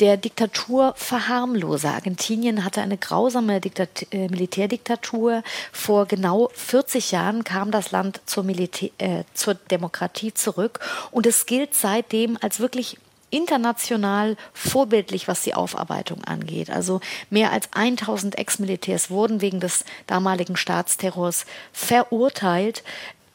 der 0.00 0.16
Diktatur 0.16 0.94
verharmloser. 0.96 1.94
Argentinien 1.94 2.64
hatte 2.64 2.82
eine 2.82 2.98
grausame 2.98 3.60
Diktat 3.60 4.06
äh, 4.12 4.28
Militärdiktatur. 4.28 5.42
Vor 5.72 6.06
genau 6.06 6.50
40 6.54 7.12
Jahren 7.12 7.44
kam 7.44 7.70
das 7.70 7.90
Land 7.90 8.20
zur, 8.26 8.44
Militär, 8.44 8.90
äh, 8.98 9.24
zur 9.34 9.54
Demokratie 9.54 10.34
zurück 10.34 10.80
und 11.10 11.26
es 11.26 11.46
gilt 11.46 11.74
seitdem 11.74 12.36
als 12.40 12.60
wirklich 12.60 12.98
international 13.30 14.36
vorbildlich, 14.52 15.26
was 15.26 15.42
die 15.42 15.54
Aufarbeitung 15.54 16.22
angeht. 16.24 16.70
Also 16.70 17.00
mehr 17.30 17.50
als 17.50 17.68
1000 17.72 18.36
Ex-Militärs 18.38 19.10
wurden 19.10 19.40
wegen 19.40 19.58
des 19.58 19.84
damaligen 20.06 20.56
Staatsterrors 20.56 21.46
verurteilt. 21.72 22.84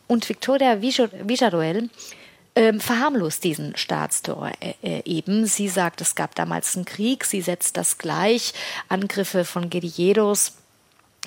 Und 0.05 0.29
Victoria 0.29 0.81
Villarroel 0.81 1.89
ähm, 2.57 2.79
verharmlost 2.79 3.43
diesen 3.43 3.77
Staatstor 3.77 4.51
äh, 4.59 4.73
äh, 4.81 5.01
eben. 5.05 5.45
Sie 5.45 5.69
sagt, 5.69 6.01
es 6.01 6.15
gab 6.15 6.33
damals 6.33 6.75
einen 6.75 6.85
Krieg, 6.85 7.23
sie 7.23 7.41
setzt 7.41 7.77
das 7.77 7.99
gleich, 7.99 8.53
Angriffe 8.89 9.45
von 9.45 9.69
Guerilleros 9.69 10.53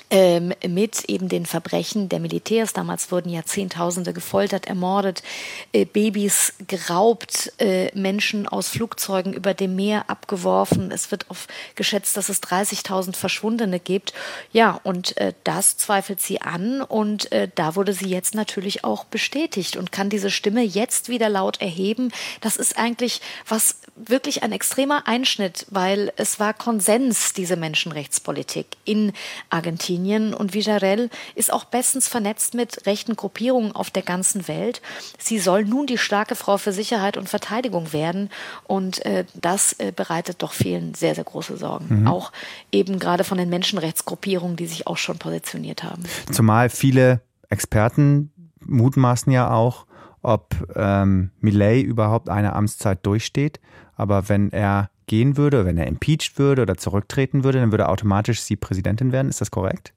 ähm, 0.09 0.53
mit 0.67 1.05
eben 1.05 1.29
den 1.29 1.45
Verbrechen 1.45 2.09
der 2.09 2.19
Militärs. 2.19 2.73
Damals 2.73 3.11
wurden 3.11 3.29
ja 3.29 3.43
Zehntausende 3.43 4.11
gefoltert, 4.13 4.67
ermordet, 4.67 5.23
äh, 5.71 5.85
Babys 5.85 6.53
geraubt, 6.67 7.53
äh, 7.59 7.97
Menschen 7.97 8.47
aus 8.47 8.67
Flugzeugen 8.67 9.33
über 9.33 9.53
dem 9.53 9.75
Meer 9.75 10.09
abgeworfen. 10.09 10.91
Es 10.91 11.11
wird 11.11 11.29
auf 11.29 11.47
geschätzt, 11.75 12.17
dass 12.17 12.29
es 12.29 12.41
30.000 12.41 13.15
Verschwundene 13.15 13.79
gibt. 13.79 14.13
Ja, 14.51 14.79
und 14.83 15.15
äh, 15.17 15.33
das 15.43 15.77
zweifelt 15.77 16.19
sie 16.19 16.41
an 16.41 16.81
und 16.81 17.31
äh, 17.31 17.47
da 17.53 17.75
wurde 17.75 17.93
sie 17.93 18.09
jetzt 18.09 18.35
natürlich 18.35 18.83
auch 18.83 19.05
bestätigt 19.05 19.77
und 19.77 19.91
kann 19.91 20.09
diese 20.09 20.31
Stimme 20.31 20.61
jetzt 20.61 21.09
wieder 21.09 21.29
laut 21.29 21.61
erheben. 21.61 22.11
Das 22.41 22.57
ist 22.57 22.77
eigentlich 22.77 23.21
was 23.47 23.77
wirklich 23.95 24.43
ein 24.43 24.51
extremer 24.51 25.07
Einschnitt, 25.07 25.67
weil 25.69 26.11
es 26.17 26.39
war 26.39 26.53
Konsens, 26.53 27.33
diese 27.33 27.55
Menschenrechtspolitik 27.55 28.67
in 28.83 29.13
Argentinien. 29.49 29.90
Und 30.33 30.53
Villarel 30.53 31.09
ist 31.35 31.51
auch 31.51 31.65
bestens 31.65 32.07
vernetzt 32.07 32.53
mit 32.53 32.85
rechten 32.85 33.15
Gruppierungen 33.15 33.73
auf 33.73 33.89
der 33.89 34.03
ganzen 34.03 34.47
Welt. 34.47 34.81
Sie 35.17 35.39
soll 35.39 35.65
nun 35.65 35.87
die 35.87 35.97
starke 35.97 36.35
Frau 36.35 36.57
für 36.57 36.71
Sicherheit 36.71 37.17
und 37.17 37.29
Verteidigung 37.29 37.93
werden. 37.93 38.29
Und 38.63 39.05
äh, 39.05 39.25
das 39.33 39.73
äh, 39.73 39.91
bereitet 39.95 40.41
doch 40.41 40.53
vielen 40.53 40.93
sehr, 40.93 41.15
sehr 41.15 41.23
große 41.23 41.57
Sorgen. 41.57 42.01
Mhm. 42.01 42.07
Auch 42.07 42.31
eben 42.71 42.99
gerade 42.99 43.23
von 43.23 43.37
den 43.37 43.49
Menschenrechtsgruppierungen, 43.49 44.55
die 44.55 44.67
sich 44.67 44.87
auch 44.87 44.97
schon 44.97 45.17
positioniert 45.17 45.83
haben. 45.83 46.03
Zumal 46.31 46.69
viele 46.69 47.21
Experten 47.49 48.31
mutmaßen 48.65 49.31
ja 49.31 49.51
auch, 49.51 49.85
ob 50.21 50.55
ähm, 50.75 51.31
Millet 51.39 51.85
überhaupt 51.85 52.29
eine 52.29 52.53
Amtszeit 52.53 53.05
durchsteht. 53.05 53.59
Aber 53.95 54.29
wenn 54.29 54.51
er 54.51 54.89
gehen 55.11 55.35
würde, 55.35 55.65
wenn 55.65 55.77
er 55.77 55.87
impeached 55.87 56.39
würde 56.39 56.61
oder 56.61 56.77
zurücktreten 56.77 57.43
würde, 57.43 57.59
dann 57.59 57.71
würde 57.71 57.89
automatisch 57.89 58.41
sie 58.41 58.55
Präsidentin 58.55 59.11
werden. 59.11 59.27
Ist 59.27 59.41
das 59.41 59.51
korrekt? 59.51 59.93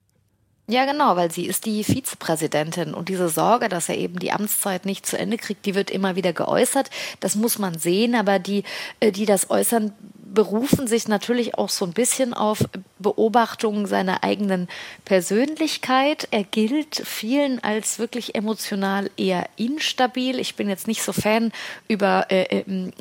Ja, 0.67 0.85
genau, 0.85 1.15
weil 1.15 1.31
sie 1.31 1.45
ist 1.45 1.65
die 1.65 1.83
Vizepräsidentin 1.83 2.95
und 2.95 3.07
diese 3.07 3.29
Sorge, 3.29 3.69
dass 3.69 3.87
er 3.87 3.97
eben 3.97 4.17
die 4.17 4.31
Amtszeit 4.31 4.85
nicht 4.85 5.05
zu 5.05 5.15
Ende 5.15 5.37
kriegt, 5.37 5.65
die 5.67 5.75
wird 5.75 5.91
immer 5.91 6.15
wieder 6.15 6.33
geäußert. 6.33 6.89
Das 7.19 7.35
muss 7.35 7.59
man 7.59 7.77
sehen, 7.77 8.15
aber 8.15 8.39
die, 8.39 8.63
äh, 8.99 9.11
die 9.11 9.27
das 9.27 9.51
äußern, 9.51 9.93
berufen 10.35 10.85
sich 10.85 11.07
natürlich 11.07 11.57
auch 11.57 11.69
so 11.69 11.85
ein 11.85 11.93
bisschen 11.93 12.33
auf 12.33 12.65
Beobachtungen 12.99 13.87
seiner 13.87 14.23
eigenen 14.23 14.67
Persönlichkeit. 15.05 16.27
Er 16.31 16.43
gilt 16.43 16.95
vielen 17.05 17.63
als 17.63 17.97
wirklich 17.99 18.35
emotional 18.35 19.09
eher 19.17 19.47
instabil. 19.55 20.39
Ich 20.39 20.55
bin 20.55 20.69
jetzt 20.69 20.87
nicht 20.87 21.01
so 21.01 21.13
Fan 21.13 21.51
über 21.87 22.27
äh, 22.29 22.59
äh, 22.59 22.91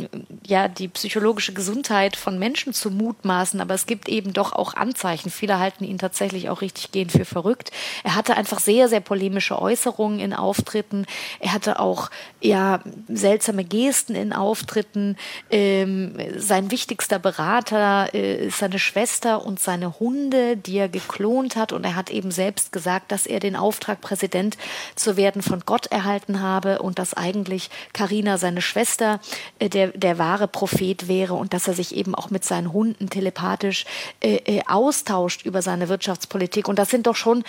ja 0.47 0.69
die 0.69 0.89
psychologische 0.89 1.53
Gesundheit 1.53 2.17
von 2.17 2.39
Menschen 2.39 2.73
zu 2.73 2.91
mutmaßen, 2.91 3.61
aber 3.61 3.75
es 3.75 3.87
gibt 3.87 4.09
eben 4.09 4.33
doch 4.33 4.53
auch 4.53 4.75
Anzeichen. 4.75 5.31
Viele 5.31 5.59
halten 5.59 5.85
ihn 5.85 5.99
tatsächlich 5.99 6.49
auch 6.49 6.61
richtig 6.61 6.93
gehend 6.93 7.13
für 7.13 7.25
verrückt. 7.25 7.54
Er 8.03 8.15
hatte 8.15 8.37
einfach 8.37 8.61
sehr 8.61 8.89
sehr 8.89 9.01
polemische 9.01 9.61
Äußerungen 9.61 10.19
in 10.19 10.33
Auftritten. 10.33 11.07
Er 11.41 11.53
hatte 11.53 11.79
auch 11.81 12.11
ja 12.41 12.81
seltsame 13.09 13.65
Gesten 13.65 14.15
in 14.15 14.33
Auftritten. 14.33 15.17
Ähm, 15.51 16.17
sein 16.37 16.71
wichtigster 16.71 17.19
Berater 17.19 18.13
äh, 18.15 18.47
ist 18.47 18.59
seine 18.59 18.79
Schwester 18.79 19.45
und 19.45 19.61
seine 19.61 19.99
Hunde, 20.01 20.57
die 20.57 20.79
er 20.79 20.89
geklont 20.89 21.57
hat. 21.57 21.73
Und 21.73 21.85
er 21.85 21.97
hat 21.97 22.11
eben 22.11 22.31
selbst 22.31 22.73
gesagt, 22.73 23.13
dass 23.13 23.27
er 23.27 23.41
den 23.41 23.57
Auftrag, 23.57 24.01
Präsident 24.01 24.57
zu 24.95 25.17
werden, 25.17 25.43
von 25.43 25.61
Gott 25.67 25.87
erhalten 25.87 26.41
habe 26.41 26.81
und 26.81 26.99
dass 26.99 27.15
eigentlich 27.15 27.71
Karina, 27.93 28.39
seine 28.39 28.63
Schwester, 28.63 29.21
äh, 29.59 29.69
der, 29.69 29.89
der 29.89 30.19
wahre 30.19 30.49
Prophet 30.49 31.09
wäre 31.09 31.35
und 31.35 31.55
dass 31.55 31.69
er 31.69 31.75
sich 31.75 31.95
eben 31.95 32.15
auch 32.15 32.31
mit 32.31 32.45
seinen 32.45 32.73
Hunden 32.73 33.09
telepathisch 33.11 33.85
äh, 34.21 34.37
äh 34.37 34.63
austauscht 34.67 35.45
über 35.45 35.63
seine 35.63 35.89
Wirtschaftspolitik. 35.89 36.69
Und 36.69 36.79
das 36.79 36.91
sind 36.91 37.07
doch 37.07 37.17
schon 37.17 37.44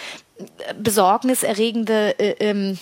besorgniserregende 0.77 2.19
äh, 2.19 2.35
ähm, 2.39 2.77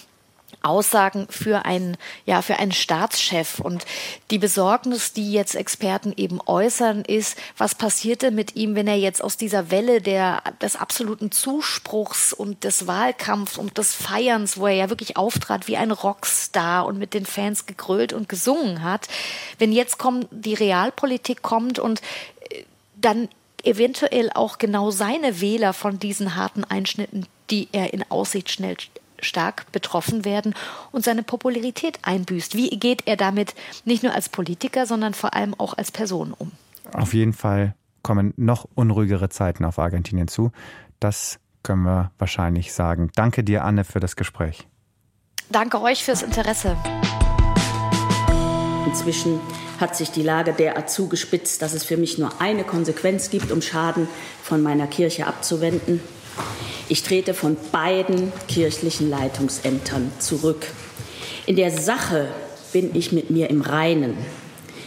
Aussagen 0.64 1.28
für 1.30 1.66
einen, 1.66 1.98
ja, 2.26 2.42
für 2.42 2.58
einen 2.58 2.72
Staatschef. 2.72 3.60
Und 3.60 3.86
die 4.32 4.38
Besorgnis, 4.38 5.12
die 5.12 5.34
jetzt 5.34 5.56
Experten 5.56 6.14
eben 6.16 6.40
äußern, 6.46 7.02
ist, 7.02 7.38
was 7.58 7.76
passierte 7.76 8.32
mit 8.32 8.56
ihm, 8.56 8.76
wenn 8.76 8.88
er 8.88 8.96
jetzt 8.96 9.22
aus 9.24 9.36
dieser 9.36 9.72
Welle 9.72 10.02
der, 10.02 10.42
des 10.62 10.76
absoluten 10.76 11.32
Zuspruchs 11.32 12.32
und 12.32 12.64
des 12.64 12.88
Wahlkampfs 12.88 13.58
und 13.58 13.78
des 13.78 13.94
Feierns, 13.94 14.58
wo 14.58 14.68
er 14.68 14.76
ja 14.76 14.90
wirklich 14.90 15.18
auftrat 15.18 15.68
wie 15.68 15.78
ein 15.78 15.92
Rockstar 15.92 16.86
und 16.86 16.98
mit 16.98 17.14
den 17.14 17.26
Fans 17.26 17.66
gegrölt 17.66 18.14
und 18.14 18.30
gesungen 18.30 18.84
hat, 18.84 19.08
wenn 19.60 19.74
jetzt 19.74 19.98
kommt, 19.98 20.28
die 20.32 20.54
Realpolitik 20.54 21.42
kommt 21.42 21.78
und 21.78 22.02
äh, 22.50 22.64
dann 22.96 23.28
eventuell 23.64 24.30
auch 24.34 24.58
genau 24.58 24.92
seine 24.92 25.42
Wähler 25.42 25.74
von 25.74 26.00
diesen 26.00 26.36
harten 26.36 26.64
Einschnitten, 26.64 27.26
die 27.50 27.70
er 27.72 27.94
in 27.94 28.04
Aussicht 28.10 28.52
schnell 28.52 28.78
stark 29.22 29.72
betroffen 29.72 30.26
werden 30.26 30.54
und 30.92 31.04
seine 31.04 31.24
Popularität 31.24 32.00
einbüßt. 32.04 32.56
Wie 32.56 32.70
geht 32.70 33.04
er 33.08 33.16
damit 33.16 33.56
nicht 33.86 34.04
nur 34.04 34.14
als 34.14 34.30
Politiker, 34.30 34.86
sondern 34.86 35.14
vor 35.14 35.34
allem 35.34 35.54
auch 35.58 35.78
als 35.78 35.92
Person 35.92 36.34
um? 36.38 36.52
Auf 36.92 37.14
jeden 37.14 37.34
Fall 37.34 37.74
kommen 38.02 38.34
noch 38.36 38.68
unruhigere 38.76 39.30
Zeiten 39.30 39.64
auf 39.66 39.80
Argentinien 39.80 40.28
zu. 40.28 40.52
Das 41.00 41.40
können 41.64 41.84
wir 41.84 42.12
wahrscheinlich 42.18 42.74
sagen. 42.74 43.12
Danke 43.16 43.44
dir, 43.44 43.64
Anne, 43.64 43.86
für 43.86 44.02
das 44.02 44.16
Gespräch. 44.16 44.68
Danke 45.50 45.82
euch 45.82 46.04
fürs 46.04 46.22
Interesse. 46.22 46.76
Inzwischen 48.86 49.40
hat 49.84 49.98
sich 49.98 50.12
die 50.12 50.24
Lage 50.24 50.54
derart 50.54 50.90
zugespitzt, 50.90 51.62
dass 51.62 51.74
es 51.74 51.84
für 51.84 51.98
mich 51.98 52.18
nur 52.18 52.42
eine 52.42 52.64
Konsequenz 52.64 53.30
gibt, 53.30 53.52
um 53.52 53.62
Schaden 53.62 54.08
von 54.42 54.64
meiner 54.64 54.88
Kirche 54.88 55.28
abzuwenden. 55.28 56.00
Ich 56.88 57.04
trete 57.04 57.34
von 57.34 57.58
beiden 57.74 58.32
kirchlichen 58.48 59.10
Leitungsämtern 59.10 60.10
zurück. 60.20 60.68
In 61.46 61.58
der 61.58 61.70
Sache 61.70 62.30
bin 62.72 62.96
ich 62.96 63.12
mit 63.12 63.30
mir 63.30 63.50
im 63.50 63.60
Reinen. 63.60 64.16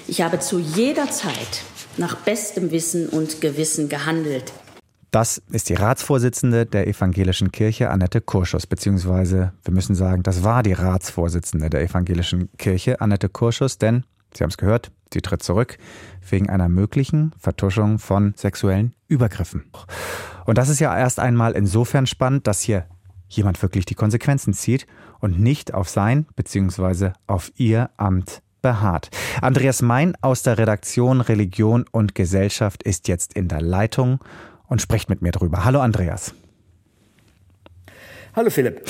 Ich 0.09 0.23
habe 0.23 0.41
zu 0.41 0.59
jeder 0.59 1.11
Zeit 1.11 1.63
nach 1.99 2.17
bestem 2.17 2.71
Wissen 2.71 3.11
und 3.11 3.43
Gewissen 3.43 3.91
gehandelt. 3.91 4.51
Das 5.11 5.43
ist 5.51 5.69
die 5.69 5.75
Ratsvorsitzende 5.75 6.65
der 6.65 6.87
Evangelischen 6.87 7.53
Kirche, 7.53 7.91
Annette 7.91 8.23
Kurschus, 8.23 8.67
beziehungsweise 8.67 9.53
wir 9.63 9.75
müssen 9.75 9.95
sagen, 9.95 10.23
das 10.23 10.43
war 10.43 10.63
die 10.63 10.73
Ratsvorsitzende 10.73 11.69
der 11.69 11.83
Evangelischen 11.83 12.49
Kirche, 12.57 13.01
Annette 13.03 13.29
Kurschus, 13.29 13.77
denn 13.77 14.05
Sie 14.37 14.45
haben 14.45 14.51
es 14.51 14.59
gehört, 14.59 14.91
sie 15.13 15.23
tritt 15.23 15.43
zurück 15.43 15.79
wegen 16.29 16.51
einer 16.51 16.69
möglichen 16.69 17.33
Vertuschung 17.39 17.99
von 17.99 18.35
sexuellen 18.37 18.95
Übergriffen. 19.09 19.65
Und 20.45 20.59
das 20.59 20.69
ist 20.69 20.81
ja 20.81 20.97
erst 20.97 21.21
einmal 21.21 21.53
insofern 21.53 22.07
spannend, 22.07 22.47
dass 22.47 22.61
hier 22.61 22.87
jemand 23.29 23.61
wirklich 23.63 23.87
die 23.87 23.95
Konsequenzen 23.95 24.53
zieht 24.53 24.87
und 25.21 25.41
nicht 25.41 25.75
auf 25.75 25.89
sein 25.89 26.27
bzw. 26.37 27.13
auf 27.27 27.51
ihr 27.57 27.91
Amt 27.97 28.43
beharrt. 28.63 29.11
Andreas 29.41 29.83
Mein 29.83 30.15
aus 30.21 30.43
der 30.43 30.59
Redaktion 30.59 31.21
Religion 31.21 31.85
und 31.91 32.15
Gesellschaft 32.15 32.83
ist 32.83 33.09
jetzt 33.09 33.35
in 33.35 33.49
der 33.49 33.63
Leitung 33.63 34.21
und 34.67 34.83
spricht 34.83 35.09
mit 35.09 35.23
mir 35.23 35.33
drüber. 35.33 35.65
Hallo 35.65 35.81
Andreas. 35.81 36.35
Hallo 38.35 38.51
Philipp. 38.51 38.83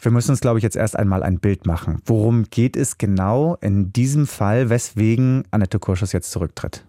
Wir 0.00 0.12
müssen 0.12 0.30
uns, 0.30 0.40
glaube 0.40 0.58
ich, 0.58 0.62
jetzt 0.62 0.76
erst 0.76 0.96
einmal 0.96 1.24
ein 1.24 1.40
Bild 1.40 1.66
machen. 1.66 2.00
Worum 2.06 2.44
geht 2.44 2.76
es 2.76 2.98
genau 2.98 3.56
in 3.60 3.92
diesem 3.92 4.28
Fall, 4.28 4.70
weswegen 4.70 5.42
Annette 5.50 5.80
Kurschus 5.80 6.12
jetzt 6.12 6.30
zurücktritt? 6.30 6.84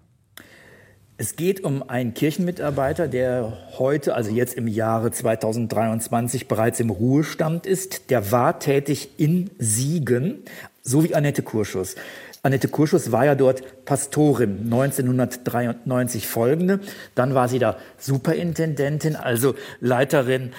Es 1.18 1.36
geht 1.36 1.64
um 1.66 1.84
einen 1.90 2.14
Kirchenmitarbeiter, 2.14 3.08
der 3.10 3.58
heute, 3.78 4.16
also 4.16 4.32
jetzt 4.32 4.54
im 4.54 4.68
Jahre 4.68 5.12
2023, 5.12 6.48
bereits 6.48 6.80
im 6.80 6.92
Ruhestand 6.92 7.66
ist. 7.66 8.10
Der 8.10 8.32
war 8.32 8.60
tätig 8.60 9.10
in 9.18 9.50
Siegen, 9.58 10.44
so 10.82 11.04
wie 11.04 11.16
Annette 11.16 11.42
Kurschus. 11.42 11.96
Annette 12.42 12.70
Kurschus 12.70 13.12
war 13.12 13.26
ja 13.26 13.36
dort 13.36 13.86
Pastorin 13.86 14.60
1993 14.64 16.28
folgende. 16.28 16.80
Dann 17.16 17.36
war 17.36 17.50
sie 17.50 17.60
da 17.60 17.78
Superintendentin, 17.98 19.16
also 19.16 19.56
Leiterin 19.82 20.52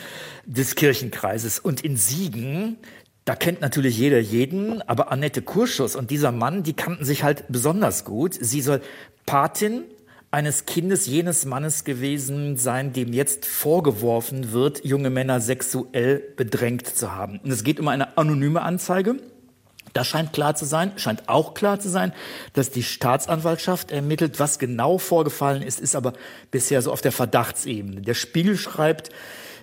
des 0.45 0.75
Kirchenkreises. 0.75 1.59
Und 1.59 1.83
in 1.83 1.97
Siegen, 1.97 2.77
da 3.25 3.35
kennt 3.35 3.61
natürlich 3.63 3.99
jeder 3.99 4.19
jeden, 4.19 4.83
aber 4.83 5.11
Annette 5.11 5.41
Kurschus 5.41 5.97
und 5.97 6.11
dieser 6.11 6.33
Mann, 6.33 6.63
die 6.63 6.75
kannten 6.75 7.05
sich 7.05 7.23
halt 7.23 7.45
besonders 7.49 8.05
gut. 8.05 8.37
Sie 8.39 8.61
soll 8.61 8.83
Patin 9.25 9.85
eines 10.31 10.67
Kindes 10.67 11.07
jenes 11.07 11.45
Mannes 11.45 11.85
gewesen 11.85 12.57
sein, 12.57 12.93
dem 12.93 13.13
jetzt 13.13 13.47
vorgeworfen 13.47 14.53
wird, 14.53 14.85
junge 14.85 15.11
Männer 15.11 15.41
sexuell 15.41 16.23
bedrängt 16.37 16.87
zu 16.87 17.15
haben. 17.15 17.41
Und 17.43 17.51
es 17.51 17.65
geht 17.65 17.81
um 17.81 17.89
eine 17.89 18.17
anonyme 18.17 18.63
Anzeige. 18.63 19.17
Das 19.93 20.07
scheint 20.07 20.33
klar 20.33 20.55
zu 20.55 20.65
sein. 20.65 20.93
Scheint 20.97 21.29
auch 21.29 21.55
klar 21.55 21.81
zu 21.81 21.89
sein, 21.89 22.13
dass 22.53 22.71
die 22.71 22.83
Staatsanwaltschaft 22.83 23.91
ermittelt. 23.91 24.39
Was 24.39 24.59
genau 24.59 24.99
vorgefallen 24.99 25.63
ist, 25.63 25.81
ist 25.81 25.97
aber 25.97 26.13
bisher 26.51 26.83
so 26.83 26.93
auf 26.93 27.01
der 27.01 27.13
Verdachtsebene. 27.13 28.03
Der 28.03 28.15
Spiegel 28.15 28.57
schreibt, 28.57 29.11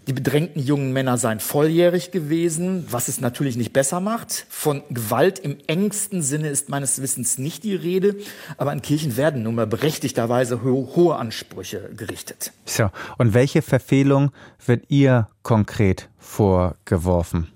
die 0.07 0.13
bedrängten 0.13 0.63
jungen 0.63 0.93
Männer 0.93 1.17
seien 1.17 1.41
volljährig 1.41 2.12
gewesen, 2.12 2.88
was 2.89 3.10
es 3.10 3.19
natürlich 3.19 3.57
nicht 3.57 3.74
besser 3.74 4.00
macht. 4.00 4.46
Von 4.48 4.81
Gewalt 4.89 5.38
im 5.38 5.57
engsten 5.67 6.22
Sinne 6.22 6.48
ist 6.48 6.69
meines 6.69 7.01
Wissens 7.01 7.38
nicht 7.38 7.65
die 7.65 7.75
Rede, 7.75 8.15
aber 8.55 8.72
an 8.72 8.81
Kirchen 8.81 9.17
werden 9.17 9.43
nun 9.43 9.55
mal 9.55 9.67
berechtigterweise 9.67 10.63
ho 10.63 10.93
hohe 10.96 11.17
Ansprüche 11.17 11.89
gerichtet. 11.93 12.53
So, 12.63 12.89
und 13.17 13.34
welche 13.34 13.62
Verfehlung 13.62 14.31
wird 14.65 14.86
ihr 14.88 15.27
konkret 15.43 16.07
vorgeworfen? 16.17 17.51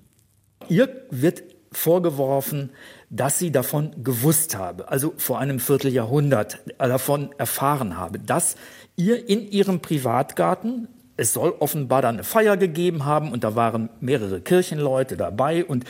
Ihr 0.68 0.90
wird 1.10 1.44
vorgeworfen, 1.72 2.72
dass 3.10 3.40
sie 3.40 3.51
davon 3.51 4.04
gewusst 4.04 4.56
habe, 4.56 4.90
also 4.90 5.13
vor 5.18 5.40
einem 5.40 5.60
Vierteljahrhundert 5.60 6.60
davon 6.78 7.30
erfahren 7.38 7.98
habe, 7.98 8.20
dass 8.20 8.56
ihr 8.96 9.28
in 9.30 9.50
ihrem 9.50 9.80
Privatgarten, 9.80 10.88
es 11.18 11.34
soll 11.34 11.54
offenbar 11.60 12.01
dann 12.01 12.16
eine 12.16 12.24
Feier 12.24 12.58
gegeben 12.58 13.06
haben 13.06 13.32
und 13.32 13.44
da 13.44 13.56
waren 13.56 13.90
mehrere 14.00 14.42
Kirchenleute 14.42 15.18
dabei 15.18 15.66
und 15.66 15.86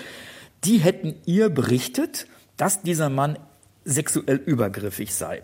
die 0.64 0.78
hätten 0.78 1.16
ihr 1.26 1.50
berichtet, 1.50 2.28
dass 2.58 2.82
dieser 2.84 3.10
Mann 3.10 3.40
sexuell 3.84 4.38
übergriffig 4.38 5.16
sei. 5.16 5.42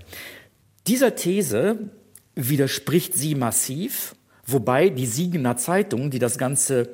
Dieser 0.85 1.15
These 1.15 1.89
widerspricht 2.35 3.15
sie 3.15 3.33
massiv, 3.33 4.15
wobei 4.45 4.89
die 4.89 5.07
Siegener 5.07 5.57
Zeitung, 5.57 6.11
die 6.11 6.19
das 6.19 6.37
Ganze 6.37 6.89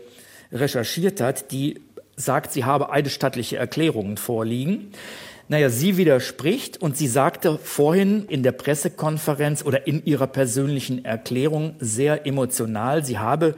recherchiert 0.52 1.20
hat, 1.20 1.52
die 1.52 1.82
sagt, 2.16 2.52
sie 2.52 2.66
habe 2.66 2.92
eidesstattliche 2.92 3.58
Erklärungen 3.58 4.18
vorliegen. 4.18 4.92
Naja, 5.50 5.70
sie 5.70 5.98
widerspricht 5.98 6.82
und 6.82 6.98
sie 6.98 7.08
sagte 7.08 7.58
vorhin 7.58 8.26
in 8.28 8.44
der 8.44 8.54
Pressekonferenz 8.54 9.64
oder 9.64 9.88
in 9.88 10.06
ihrer 10.06 10.28
persönlichen 10.28 11.04
Erklärung 11.04 11.76
sehr 11.80 12.26
emotional, 12.26 13.04
sie 13.04 13.20
habe 13.20 13.56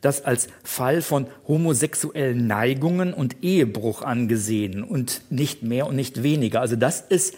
das 0.00 0.24
als 0.24 0.48
Fall 0.62 1.02
von 1.02 1.26
homosexuellen 1.46 2.46
Neigungen 2.46 3.12
und 3.12 3.42
Ehebruch 3.42 4.02
angesehen 4.02 4.82
und 4.82 5.22
nicht 5.30 5.62
mehr 5.62 5.86
und 5.86 5.96
nicht 5.96 6.22
weniger. 6.22 6.60
Also 6.60 6.76
dass 6.76 7.04
es 7.08 7.32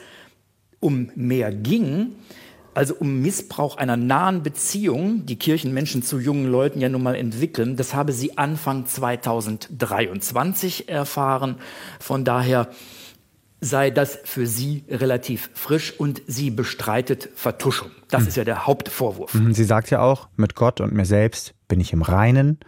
um 0.79 1.11
mehr 1.15 1.53
ging, 1.53 2.13
also 2.75 2.95
um 2.95 3.21
Missbrauch 3.21 3.77
einer 3.77 3.97
nahen 3.97 4.43
Beziehung, 4.43 5.27
die 5.27 5.37
Kirchenmenschen 5.37 6.03
zu 6.03 6.19
jungen 6.19 6.47
Leuten 6.47 6.81
ja 6.81 6.89
nun 6.89 7.03
mal 7.03 7.15
entwickeln, 7.15 7.77
das 7.77 7.95
habe 7.95 8.13
sie 8.13 8.39
Anfang 8.39 8.87
2023 8.87 10.89
erfahren. 10.89 11.57
Von 11.99 12.25
daher 12.25 12.69
sei 13.61 13.91
das 13.91 14.19
für 14.25 14.47
sie 14.47 14.85
relativ 14.89 15.51
frisch 15.55 15.99
und 15.99 16.23
sie 16.27 16.51
bestreitet 16.51 17.29
Vertuschung. 17.35 17.91
Das 18.09 18.23
mhm. 18.23 18.29
ist 18.29 18.37
ja 18.37 18.45
der 18.45 18.67
Hauptvorwurf. 18.67 19.35
Mhm, 19.35 19.53
sie 19.53 19.65
sagt 19.65 19.91
ja 19.91 20.01
auch, 20.01 20.29
mit 20.37 20.55
Gott 20.55 20.81
und 20.81 20.93
mir 20.93 21.05
selbst 21.05 21.55
bin 21.69 21.81
ich 21.81 21.93
im 21.93 22.03
Reinen 22.03 22.59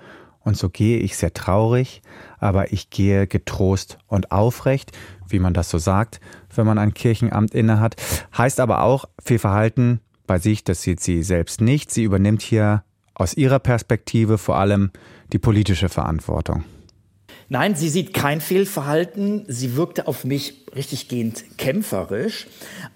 und 0.44 0.56
so 0.56 0.68
gehe 0.68 0.98
ich 0.98 1.16
sehr 1.16 1.34
traurig, 1.34 2.02
aber 2.38 2.72
ich 2.72 2.90
gehe 2.90 3.26
getrost 3.26 3.98
und 4.06 4.32
aufrecht, 4.32 4.92
wie 5.28 5.38
man 5.38 5.54
das 5.54 5.70
so 5.70 5.78
sagt, 5.78 6.20
wenn 6.54 6.66
man 6.66 6.78
ein 6.78 6.94
Kirchenamt 6.94 7.54
innehat. 7.54 7.96
Heißt 8.36 8.60
aber 8.60 8.82
auch, 8.82 9.06
Fehlverhalten 9.22 10.00
bei 10.26 10.38
sich, 10.38 10.64
das 10.64 10.82
sieht 10.82 11.00
sie 11.00 11.22
selbst 11.22 11.60
nicht. 11.60 11.90
Sie 11.90 12.04
übernimmt 12.04 12.42
hier 12.42 12.84
aus 13.14 13.34
ihrer 13.34 13.58
Perspektive 13.58 14.38
vor 14.38 14.56
allem 14.56 14.90
die 15.32 15.38
politische 15.38 15.88
Verantwortung. 15.88 16.64
Nein, 17.48 17.74
sie 17.74 17.90
sieht 17.90 18.14
kein 18.14 18.40
Fehlverhalten. 18.40 19.44
Sie 19.46 19.76
wirkte 19.76 20.08
auf 20.08 20.24
mich 20.24 20.64
richtiggehend 20.74 21.58
kämpferisch. 21.58 22.46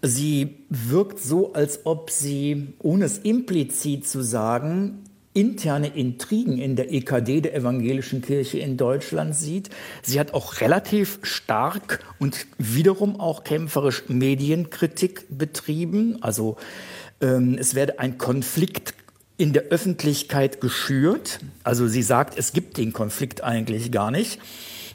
Sie 0.00 0.64
wirkt 0.70 1.20
so, 1.20 1.52
als 1.52 1.84
ob 1.84 2.10
sie, 2.10 2.74
ohne 2.78 3.04
es 3.04 3.18
implizit 3.18 4.08
zu 4.08 4.22
sagen, 4.22 5.04
interne 5.36 5.88
Intrigen 5.88 6.56
in 6.56 6.76
der 6.76 6.90
EKD 6.90 7.42
der 7.42 7.54
evangelischen 7.54 8.22
Kirche 8.22 8.58
in 8.58 8.78
Deutschland 8.78 9.36
sieht. 9.36 9.68
Sie 10.02 10.18
hat 10.18 10.32
auch 10.32 10.62
relativ 10.62 11.18
stark 11.22 12.00
und 12.18 12.46
wiederum 12.56 13.20
auch 13.20 13.44
kämpferisch 13.44 14.04
Medienkritik 14.08 15.26
betrieben. 15.28 16.22
Also 16.22 16.56
ähm, 17.20 17.58
es 17.60 17.74
werde 17.74 17.98
ein 17.98 18.16
Konflikt 18.16 18.94
in 19.36 19.52
der 19.52 19.64
Öffentlichkeit 19.64 20.62
geschürt. 20.62 21.40
Also 21.62 21.86
sie 21.86 22.02
sagt, 22.02 22.38
es 22.38 22.54
gibt 22.54 22.78
den 22.78 22.94
Konflikt 22.94 23.44
eigentlich 23.44 23.92
gar 23.92 24.10
nicht. 24.10 24.40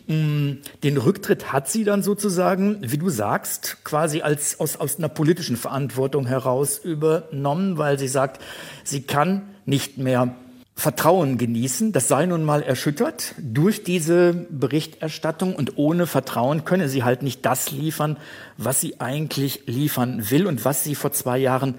Mm, 0.07 0.53
den 0.83 0.97
Rücktritt 0.97 1.53
hat 1.53 1.69
sie 1.69 1.83
dann 1.83 2.01
sozusagen, 2.01 2.79
wie 2.81 2.97
du 2.97 3.09
sagst, 3.09 3.77
quasi 3.83 4.21
als 4.21 4.59
aus, 4.59 4.77
aus 4.77 4.97
einer 4.97 5.09
politischen 5.09 5.55
Verantwortung 5.55 6.25
heraus 6.25 6.79
übernommen, 6.79 7.77
weil 7.77 7.99
sie 7.99 8.07
sagt, 8.07 8.41
sie 8.83 9.03
kann 9.03 9.50
nicht 9.65 9.97
mehr 9.97 10.35
Vertrauen 10.75 11.37
genießen. 11.37 11.91
Das 11.91 12.07
sei 12.07 12.25
nun 12.25 12.43
mal 12.43 12.63
erschüttert 12.63 13.35
durch 13.39 13.83
diese 13.83 14.33
Berichterstattung 14.49 15.55
und 15.55 15.77
ohne 15.77 16.07
Vertrauen 16.07 16.65
könne 16.65 16.89
sie 16.89 17.03
halt 17.03 17.21
nicht 17.21 17.45
das 17.45 17.71
liefern, 17.71 18.17
was 18.57 18.81
sie 18.81 18.99
eigentlich 18.99 19.63
liefern 19.67 20.31
will 20.31 20.47
und 20.47 20.65
was 20.65 20.83
sie 20.83 20.95
vor 20.95 21.11
zwei 21.11 21.37
Jahren 21.37 21.75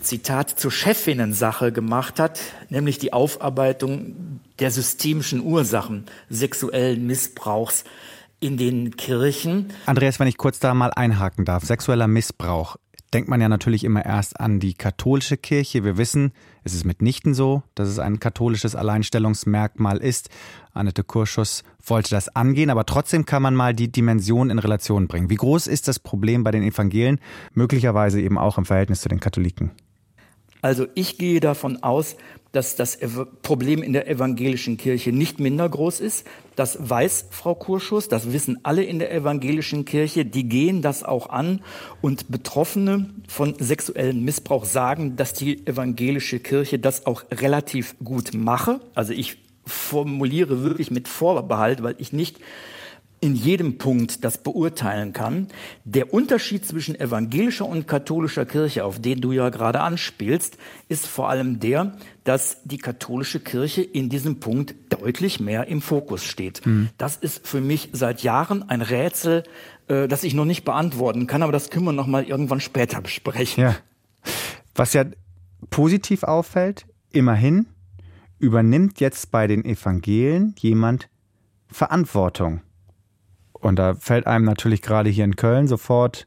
Zitat 0.00 0.50
zur 0.50 0.70
Chefinnensache 0.70 1.72
gemacht 1.72 2.20
hat, 2.20 2.38
nämlich 2.68 2.98
die 2.98 3.12
Aufarbeitung 3.12 4.40
der 4.60 4.70
systemischen 4.70 5.40
Ursachen 5.40 6.04
sexuellen 6.30 7.06
Missbrauchs 7.06 7.84
in 8.38 8.56
den 8.56 8.96
Kirchen. 8.96 9.72
Andreas, 9.86 10.20
wenn 10.20 10.28
ich 10.28 10.36
kurz 10.36 10.60
da 10.60 10.74
mal 10.74 10.92
einhaken 10.94 11.44
darf, 11.44 11.64
sexueller 11.64 12.06
Missbrauch 12.06 12.76
denkt 13.12 13.28
man 13.28 13.40
ja 13.40 13.48
natürlich 13.48 13.84
immer 13.84 14.04
erst 14.04 14.40
an 14.40 14.60
die 14.60 14.74
katholische 14.74 15.36
Kirche. 15.36 15.84
Wir 15.84 15.96
wissen, 15.96 16.32
es 16.64 16.74
ist 16.74 16.84
mitnichten 16.84 17.34
so, 17.34 17.62
dass 17.74 17.88
es 17.88 17.98
ein 17.98 18.20
katholisches 18.20 18.74
Alleinstellungsmerkmal 18.74 19.98
ist. 19.98 20.28
Annette 20.72 21.04
Kurschus 21.04 21.62
wollte 21.84 22.10
das 22.10 22.34
angehen, 22.34 22.70
aber 22.70 22.84
trotzdem 22.84 23.24
kann 23.24 23.42
man 23.42 23.54
mal 23.54 23.74
die 23.74 23.90
Dimension 23.90 24.50
in 24.50 24.58
Relation 24.58 25.08
bringen. 25.08 25.30
Wie 25.30 25.36
groß 25.36 25.66
ist 25.66 25.88
das 25.88 25.98
Problem 25.98 26.44
bei 26.44 26.50
den 26.50 26.62
Evangelien, 26.62 27.20
möglicherweise 27.54 28.20
eben 28.20 28.38
auch 28.38 28.58
im 28.58 28.64
Verhältnis 28.64 29.00
zu 29.00 29.08
den 29.08 29.20
Katholiken? 29.20 29.70
Also 30.62 30.86
ich 30.94 31.18
gehe 31.18 31.40
davon 31.40 31.82
aus, 31.82 32.16
dass 32.56 32.74
das 32.74 32.98
Problem 33.42 33.82
in 33.82 33.92
der 33.92 34.08
evangelischen 34.08 34.78
Kirche 34.78 35.12
nicht 35.12 35.38
minder 35.40 35.68
groß 35.68 36.00
ist. 36.00 36.26
Das 36.56 36.78
weiß 36.80 37.26
Frau 37.30 37.54
Kurschus, 37.54 38.08
das 38.08 38.32
wissen 38.32 38.60
alle 38.62 38.82
in 38.82 38.98
der 38.98 39.12
evangelischen 39.12 39.84
Kirche, 39.84 40.24
die 40.24 40.48
gehen 40.48 40.80
das 40.80 41.02
auch 41.02 41.28
an 41.28 41.60
und 42.00 42.30
Betroffene 42.30 43.10
von 43.28 43.54
sexuellem 43.58 44.24
Missbrauch 44.24 44.64
sagen, 44.64 45.16
dass 45.16 45.34
die 45.34 45.66
evangelische 45.66 46.40
Kirche 46.40 46.78
das 46.78 47.04
auch 47.04 47.24
relativ 47.30 47.94
gut 48.02 48.32
mache. 48.32 48.80
Also 48.94 49.12
ich 49.12 49.36
formuliere 49.66 50.62
wirklich 50.62 50.90
mit 50.90 51.08
Vorbehalt, 51.08 51.82
weil 51.82 51.96
ich 51.98 52.14
nicht 52.14 52.38
in 53.20 53.34
jedem 53.34 53.78
Punkt 53.78 54.24
das 54.24 54.38
beurteilen 54.38 55.12
kann. 55.12 55.48
Der 55.84 56.12
Unterschied 56.12 56.66
zwischen 56.66 56.94
evangelischer 56.94 57.66
und 57.66 57.88
katholischer 57.88 58.44
Kirche, 58.44 58.84
auf 58.84 59.00
den 59.00 59.20
du 59.20 59.32
ja 59.32 59.48
gerade 59.48 59.80
anspielst, 59.80 60.58
ist 60.88 61.06
vor 61.06 61.30
allem 61.30 61.58
der, 61.58 61.96
dass 62.24 62.62
die 62.64 62.78
katholische 62.78 63.40
Kirche 63.40 63.82
in 63.82 64.08
diesem 64.08 64.38
Punkt 64.38 64.74
deutlich 64.90 65.40
mehr 65.40 65.66
im 65.66 65.80
Fokus 65.80 66.24
steht. 66.24 66.64
Mhm. 66.66 66.90
Das 66.98 67.16
ist 67.16 67.46
für 67.46 67.60
mich 67.60 67.88
seit 67.92 68.22
Jahren 68.22 68.68
ein 68.68 68.82
Rätsel, 68.82 69.44
äh, 69.88 70.08
das 70.08 70.22
ich 70.22 70.34
noch 70.34 70.44
nicht 70.44 70.64
beantworten 70.64 71.26
kann, 71.26 71.42
aber 71.42 71.52
das 71.52 71.70
können 71.70 71.86
wir 71.86 71.92
noch 71.92 72.06
mal 72.06 72.24
irgendwann 72.24 72.60
später 72.60 73.00
besprechen. 73.00 73.62
Ja. 73.62 73.76
Was 74.74 74.92
ja 74.92 75.04
positiv 75.70 76.22
auffällt, 76.22 76.86
immerhin 77.12 77.66
übernimmt 78.38 79.00
jetzt 79.00 79.30
bei 79.30 79.46
den 79.46 79.64
Evangelien 79.64 80.54
jemand 80.58 81.08
Verantwortung. 81.68 82.60
Und 83.60 83.78
da 83.78 83.94
fällt 83.94 84.26
einem 84.26 84.44
natürlich 84.44 84.82
gerade 84.82 85.10
hier 85.10 85.24
in 85.24 85.36
Köln 85.36 85.66
sofort 85.66 86.26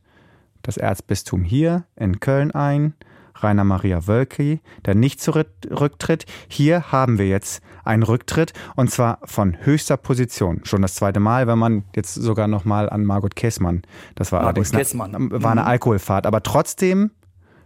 das 0.62 0.78
Erzbistum 0.78 1.44
hier 1.44 1.86
in 1.96 2.20
Köln 2.20 2.52
ein, 2.52 2.94
Rainer 3.36 3.64
Maria 3.64 4.08
Wölki, 4.08 4.60
der 4.86 4.96
nicht 4.96 5.22
zurücktritt. 5.22 6.26
Hier 6.48 6.92
haben 6.92 7.18
wir 7.18 7.28
jetzt 7.28 7.62
einen 7.84 8.04
Rücktritt 8.04 8.54
und 8.76 8.92
zwar 8.92 9.20
von 9.24 9.58
höchster 9.62 9.98
Position. 9.98 10.62
Schon 10.64 10.82
das 10.82 10.96
zweite 10.96 11.20
Mal, 11.20 11.48
wenn 11.48 11.58
man 11.58 11.84
jetzt 11.96 12.16
sogar 12.16 12.48
noch 12.48 12.66
mal 12.66 12.90
an 12.90 13.06
Margot 13.06 13.36
Kessmann, 13.36 13.84
das 14.16 14.32
war 14.32 14.42
Margot 14.42 14.58
allerdings 14.58 14.72
Kessmann. 14.72 15.16
Eine, 15.16 15.44
war 15.44 15.52
eine 15.52 15.62
mhm. 15.62 15.68
Alkoholfahrt, 15.68 16.26
aber 16.26 16.44
trotzdem 16.44 17.12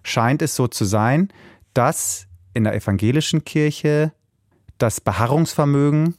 scheint 0.03 0.41
es 0.41 0.55
so 0.55 0.67
zu 0.67 0.85
sein, 0.85 1.29
dass 1.73 2.27
in 2.53 2.65
der 2.65 2.75
evangelischen 2.75 3.43
Kirche 3.43 4.11
das 4.77 5.01
Beharrungsvermögen 5.01 6.15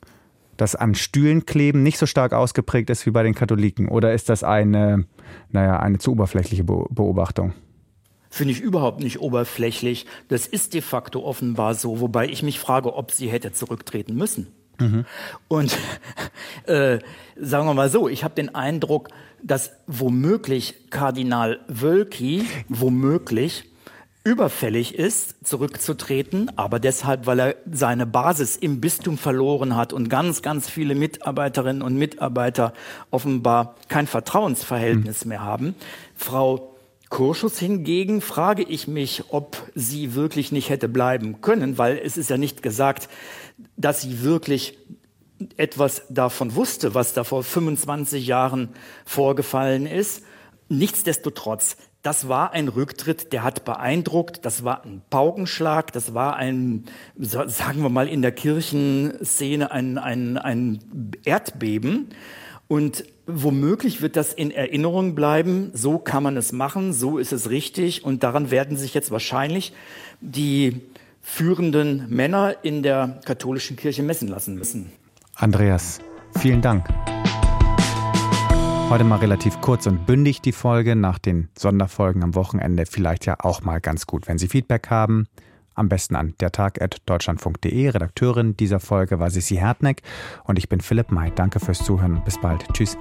das 0.56 0.74
an 0.74 0.94
Stühlen 0.94 1.46
kleben 1.46 1.82
nicht 1.82 1.98
so 1.98 2.06
stark 2.06 2.32
ausgeprägt 2.32 2.90
ist 2.90 3.06
wie 3.06 3.10
bei 3.10 3.22
den 3.22 3.34
Katholiken? 3.34 3.88
Oder 3.88 4.12
ist 4.12 4.28
das 4.28 4.44
eine, 4.44 5.06
naja, 5.50 5.78
eine 5.78 5.98
zu 5.98 6.12
oberflächliche 6.12 6.64
Beobachtung? 6.64 7.52
Finde 8.30 8.52
ich 8.52 8.60
überhaupt 8.60 9.00
nicht 9.00 9.20
oberflächlich. 9.20 10.06
Das 10.28 10.46
ist 10.46 10.74
de 10.74 10.80
facto 10.80 11.24
offenbar 11.24 11.74
so, 11.74 12.00
wobei 12.00 12.28
ich 12.28 12.42
mich 12.42 12.58
frage, 12.58 12.94
ob 12.94 13.12
sie 13.12 13.28
hätte 13.28 13.52
zurücktreten 13.52 14.14
müssen. 14.14 14.48
Mhm. 14.80 15.04
Und 15.48 15.76
äh, 16.66 16.98
sagen 17.36 17.66
wir 17.66 17.74
mal 17.74 17.88
so, 17.90 18.08
ich 18.08 18.24
habe 18.24 18.34
den 18.34 18.54
Eindruck, 18.54 19.08
dass 19.42 19.72
womöglich 19.86 20.90
Kardinal 20.90 21.60
Wölki, 21.68 22.44
womöglich 22.68 23.70
überfällig 24.24 24.94
ist, 24.94 25.46
zurückzutreten, 25.46 26.50
aber 26.56 26.80
deshalb, 26.80 27.26
weil 27.26 27.40
er 27.40 27.56
seine 27.70 28.06
Basis 28.06 28.56
im 28.56 28.80
Bistum 28.80 29.18
verloren 29.18 29.76
hat 29.76 29.92
und 29.92 30.08
ganz, 30.08 30.40
ganz 30.40 30.68
viele 30.70 30.94
Mitarbeiterinnen 30.94 31.82
und 31.82 31.96
Mitarbeiter 31.96 32.72
offenbar 33.10 33.76
kein 33.88 34.06
Vertrauensverhältnis 34.06 35.24
mhm. 35.24 35.28
mehr 35.28 35.42
haben. 35.42 35.74
Frau 36.16 36.74
Kurschus 37.10 37.58
hingegen 37.58 38.22
frage 38.22 38.62
ich 38.62 38.88
mich, 38.88 39.24
ob 39.28 39.56
sie 39.74 40.14
wirklich 40.14 40.52
nicht 40.52 40.70
hätte 40.70 40.88
bleiben 40.88 41.42
können, 41.42 41.76
weil 41.76 41.98
es 41.98 42.16
ist 42.16 42.30
ja 42.30 42.38
nicht 42.38 42.62
gesagt, 42.62 43.10
dass 43.76 44.00
sie 44.00 44.22
wirklich 44.22 44.78
etwas 45.58 46.02
davon 46.08 46.54
wusste, 46.54 46.94
was 46.94 47.12
da 47.12 47.24
vor 47.24 47.44
25 47.44 48.26
Jahren 48.26 48.70
vorgefallen 49.04 49.86
ist. 49.86 50.24
Nichtsdestotrotz, 50.68 51.76
das 52.04 52.28
war 52.28 52.52
ein 52.52 52.68
Rücktritt, 52.68 53.32
der 53.32 53.42
hat 53.42 53.64
beeindruckt, 53.64 54.44
das 54.44 54.62
war 54.62 54.84
ein 54.84 55.00
Paukenschlag, 55.08 55.90
das 55.90 56.12
war 56.12 56.36
ein, 56.36 56.84
sagen 57.16 57.82
wir 57.82 57.88
mal, 57.88 58.08
in 58.08 58.20
der 58.20 58.30
Kirchenszene 58.30 59.70
ein, 59.70 59.96
ein, 59.96 60.36
ein 60.36 60.80
Erdbeben. 61.24 62.10
Und 62.68 63.04
womöglich 63.26 64.02
wird 64.02 64.16
das 64.16 64.34
in 64.34 64.50
Erinnerung 64.50 65.14
bleiben, 65.14 65.70
so 65.72 65.98
kann 65.98 66.22
man 66.22 66.36
es 66.36 66.52
machen, 66.52 66.92
so 66.92 67.16
ist 67.16 67.32
es 67.32 67.48
richtig 67.48 68.04
und 68.04 68.22
daran 68.22 68.50
werden 68.50 68.76
sich 68.76 68.92
jetzt 68.92 69.10
wahrscheinlich 69.10 69.72
die 70.20 70.82
führenden 71.22 72.04
Männer 72.10 72.56
in 72.62 72.82
der 72.82 73.20
katholischen 73.24 73.76
Kirche 73.76 74.02
messen 74.02 74.28
lassen 74.28 74.56
müssen. 74.56 74.92
Andreas, 75.36 76.00
vielen 76.36 76.60
Dank. 76.60 76.86
Heute 78.90 79.04
mal 79.04 79.18
relativ 79.18 79.60
kurz 79.60 79.86
und 79.86 80.06
bündig 80.06 80.40
die 80.40 80.52
Folge, 80.52 80.94
nach 80.94 81.18
den 81.18 81.48
Sonderfolgen 81.58 82.22
am 82.22 82.34
Wochenende 82.34 82.86
vielleicht 82.86 83.26
ja 83.26 83.36
auch 83.40 83.62
mal 83.62 83.80
ganz 83.80 84.06
gut. 84.06 84.28
Wenn 84.28 84.38
Sie 84.38 84.46
Feedback 84.46 84.88
haben, 84.90 85.26
am 85.74 85.88
besten 85.88 86.14
an 86.14 86.34
dertag.deutschlandfunk.de. 86.40 87.88
Redakteurin 87.88 88.56
dieser 88.56 88.80
Folge 88.80 89.18
war 89.18 89.30
Sissi 89.30 89.56
Hertneck 89.56 90.02
und 90.44 90.58
ich 90.58 90.68
bin 90.68 90.80
Philipp 90.80 91.10
May. 91.10 91.32
Danke 91.34 91.60
fürs 91.60 91.82
Zuhören 91.82 92.16
und 92.16 92.24
bis 92.24 92.40
bald. 92.40 92.64
Tschüss. 92.72 92.96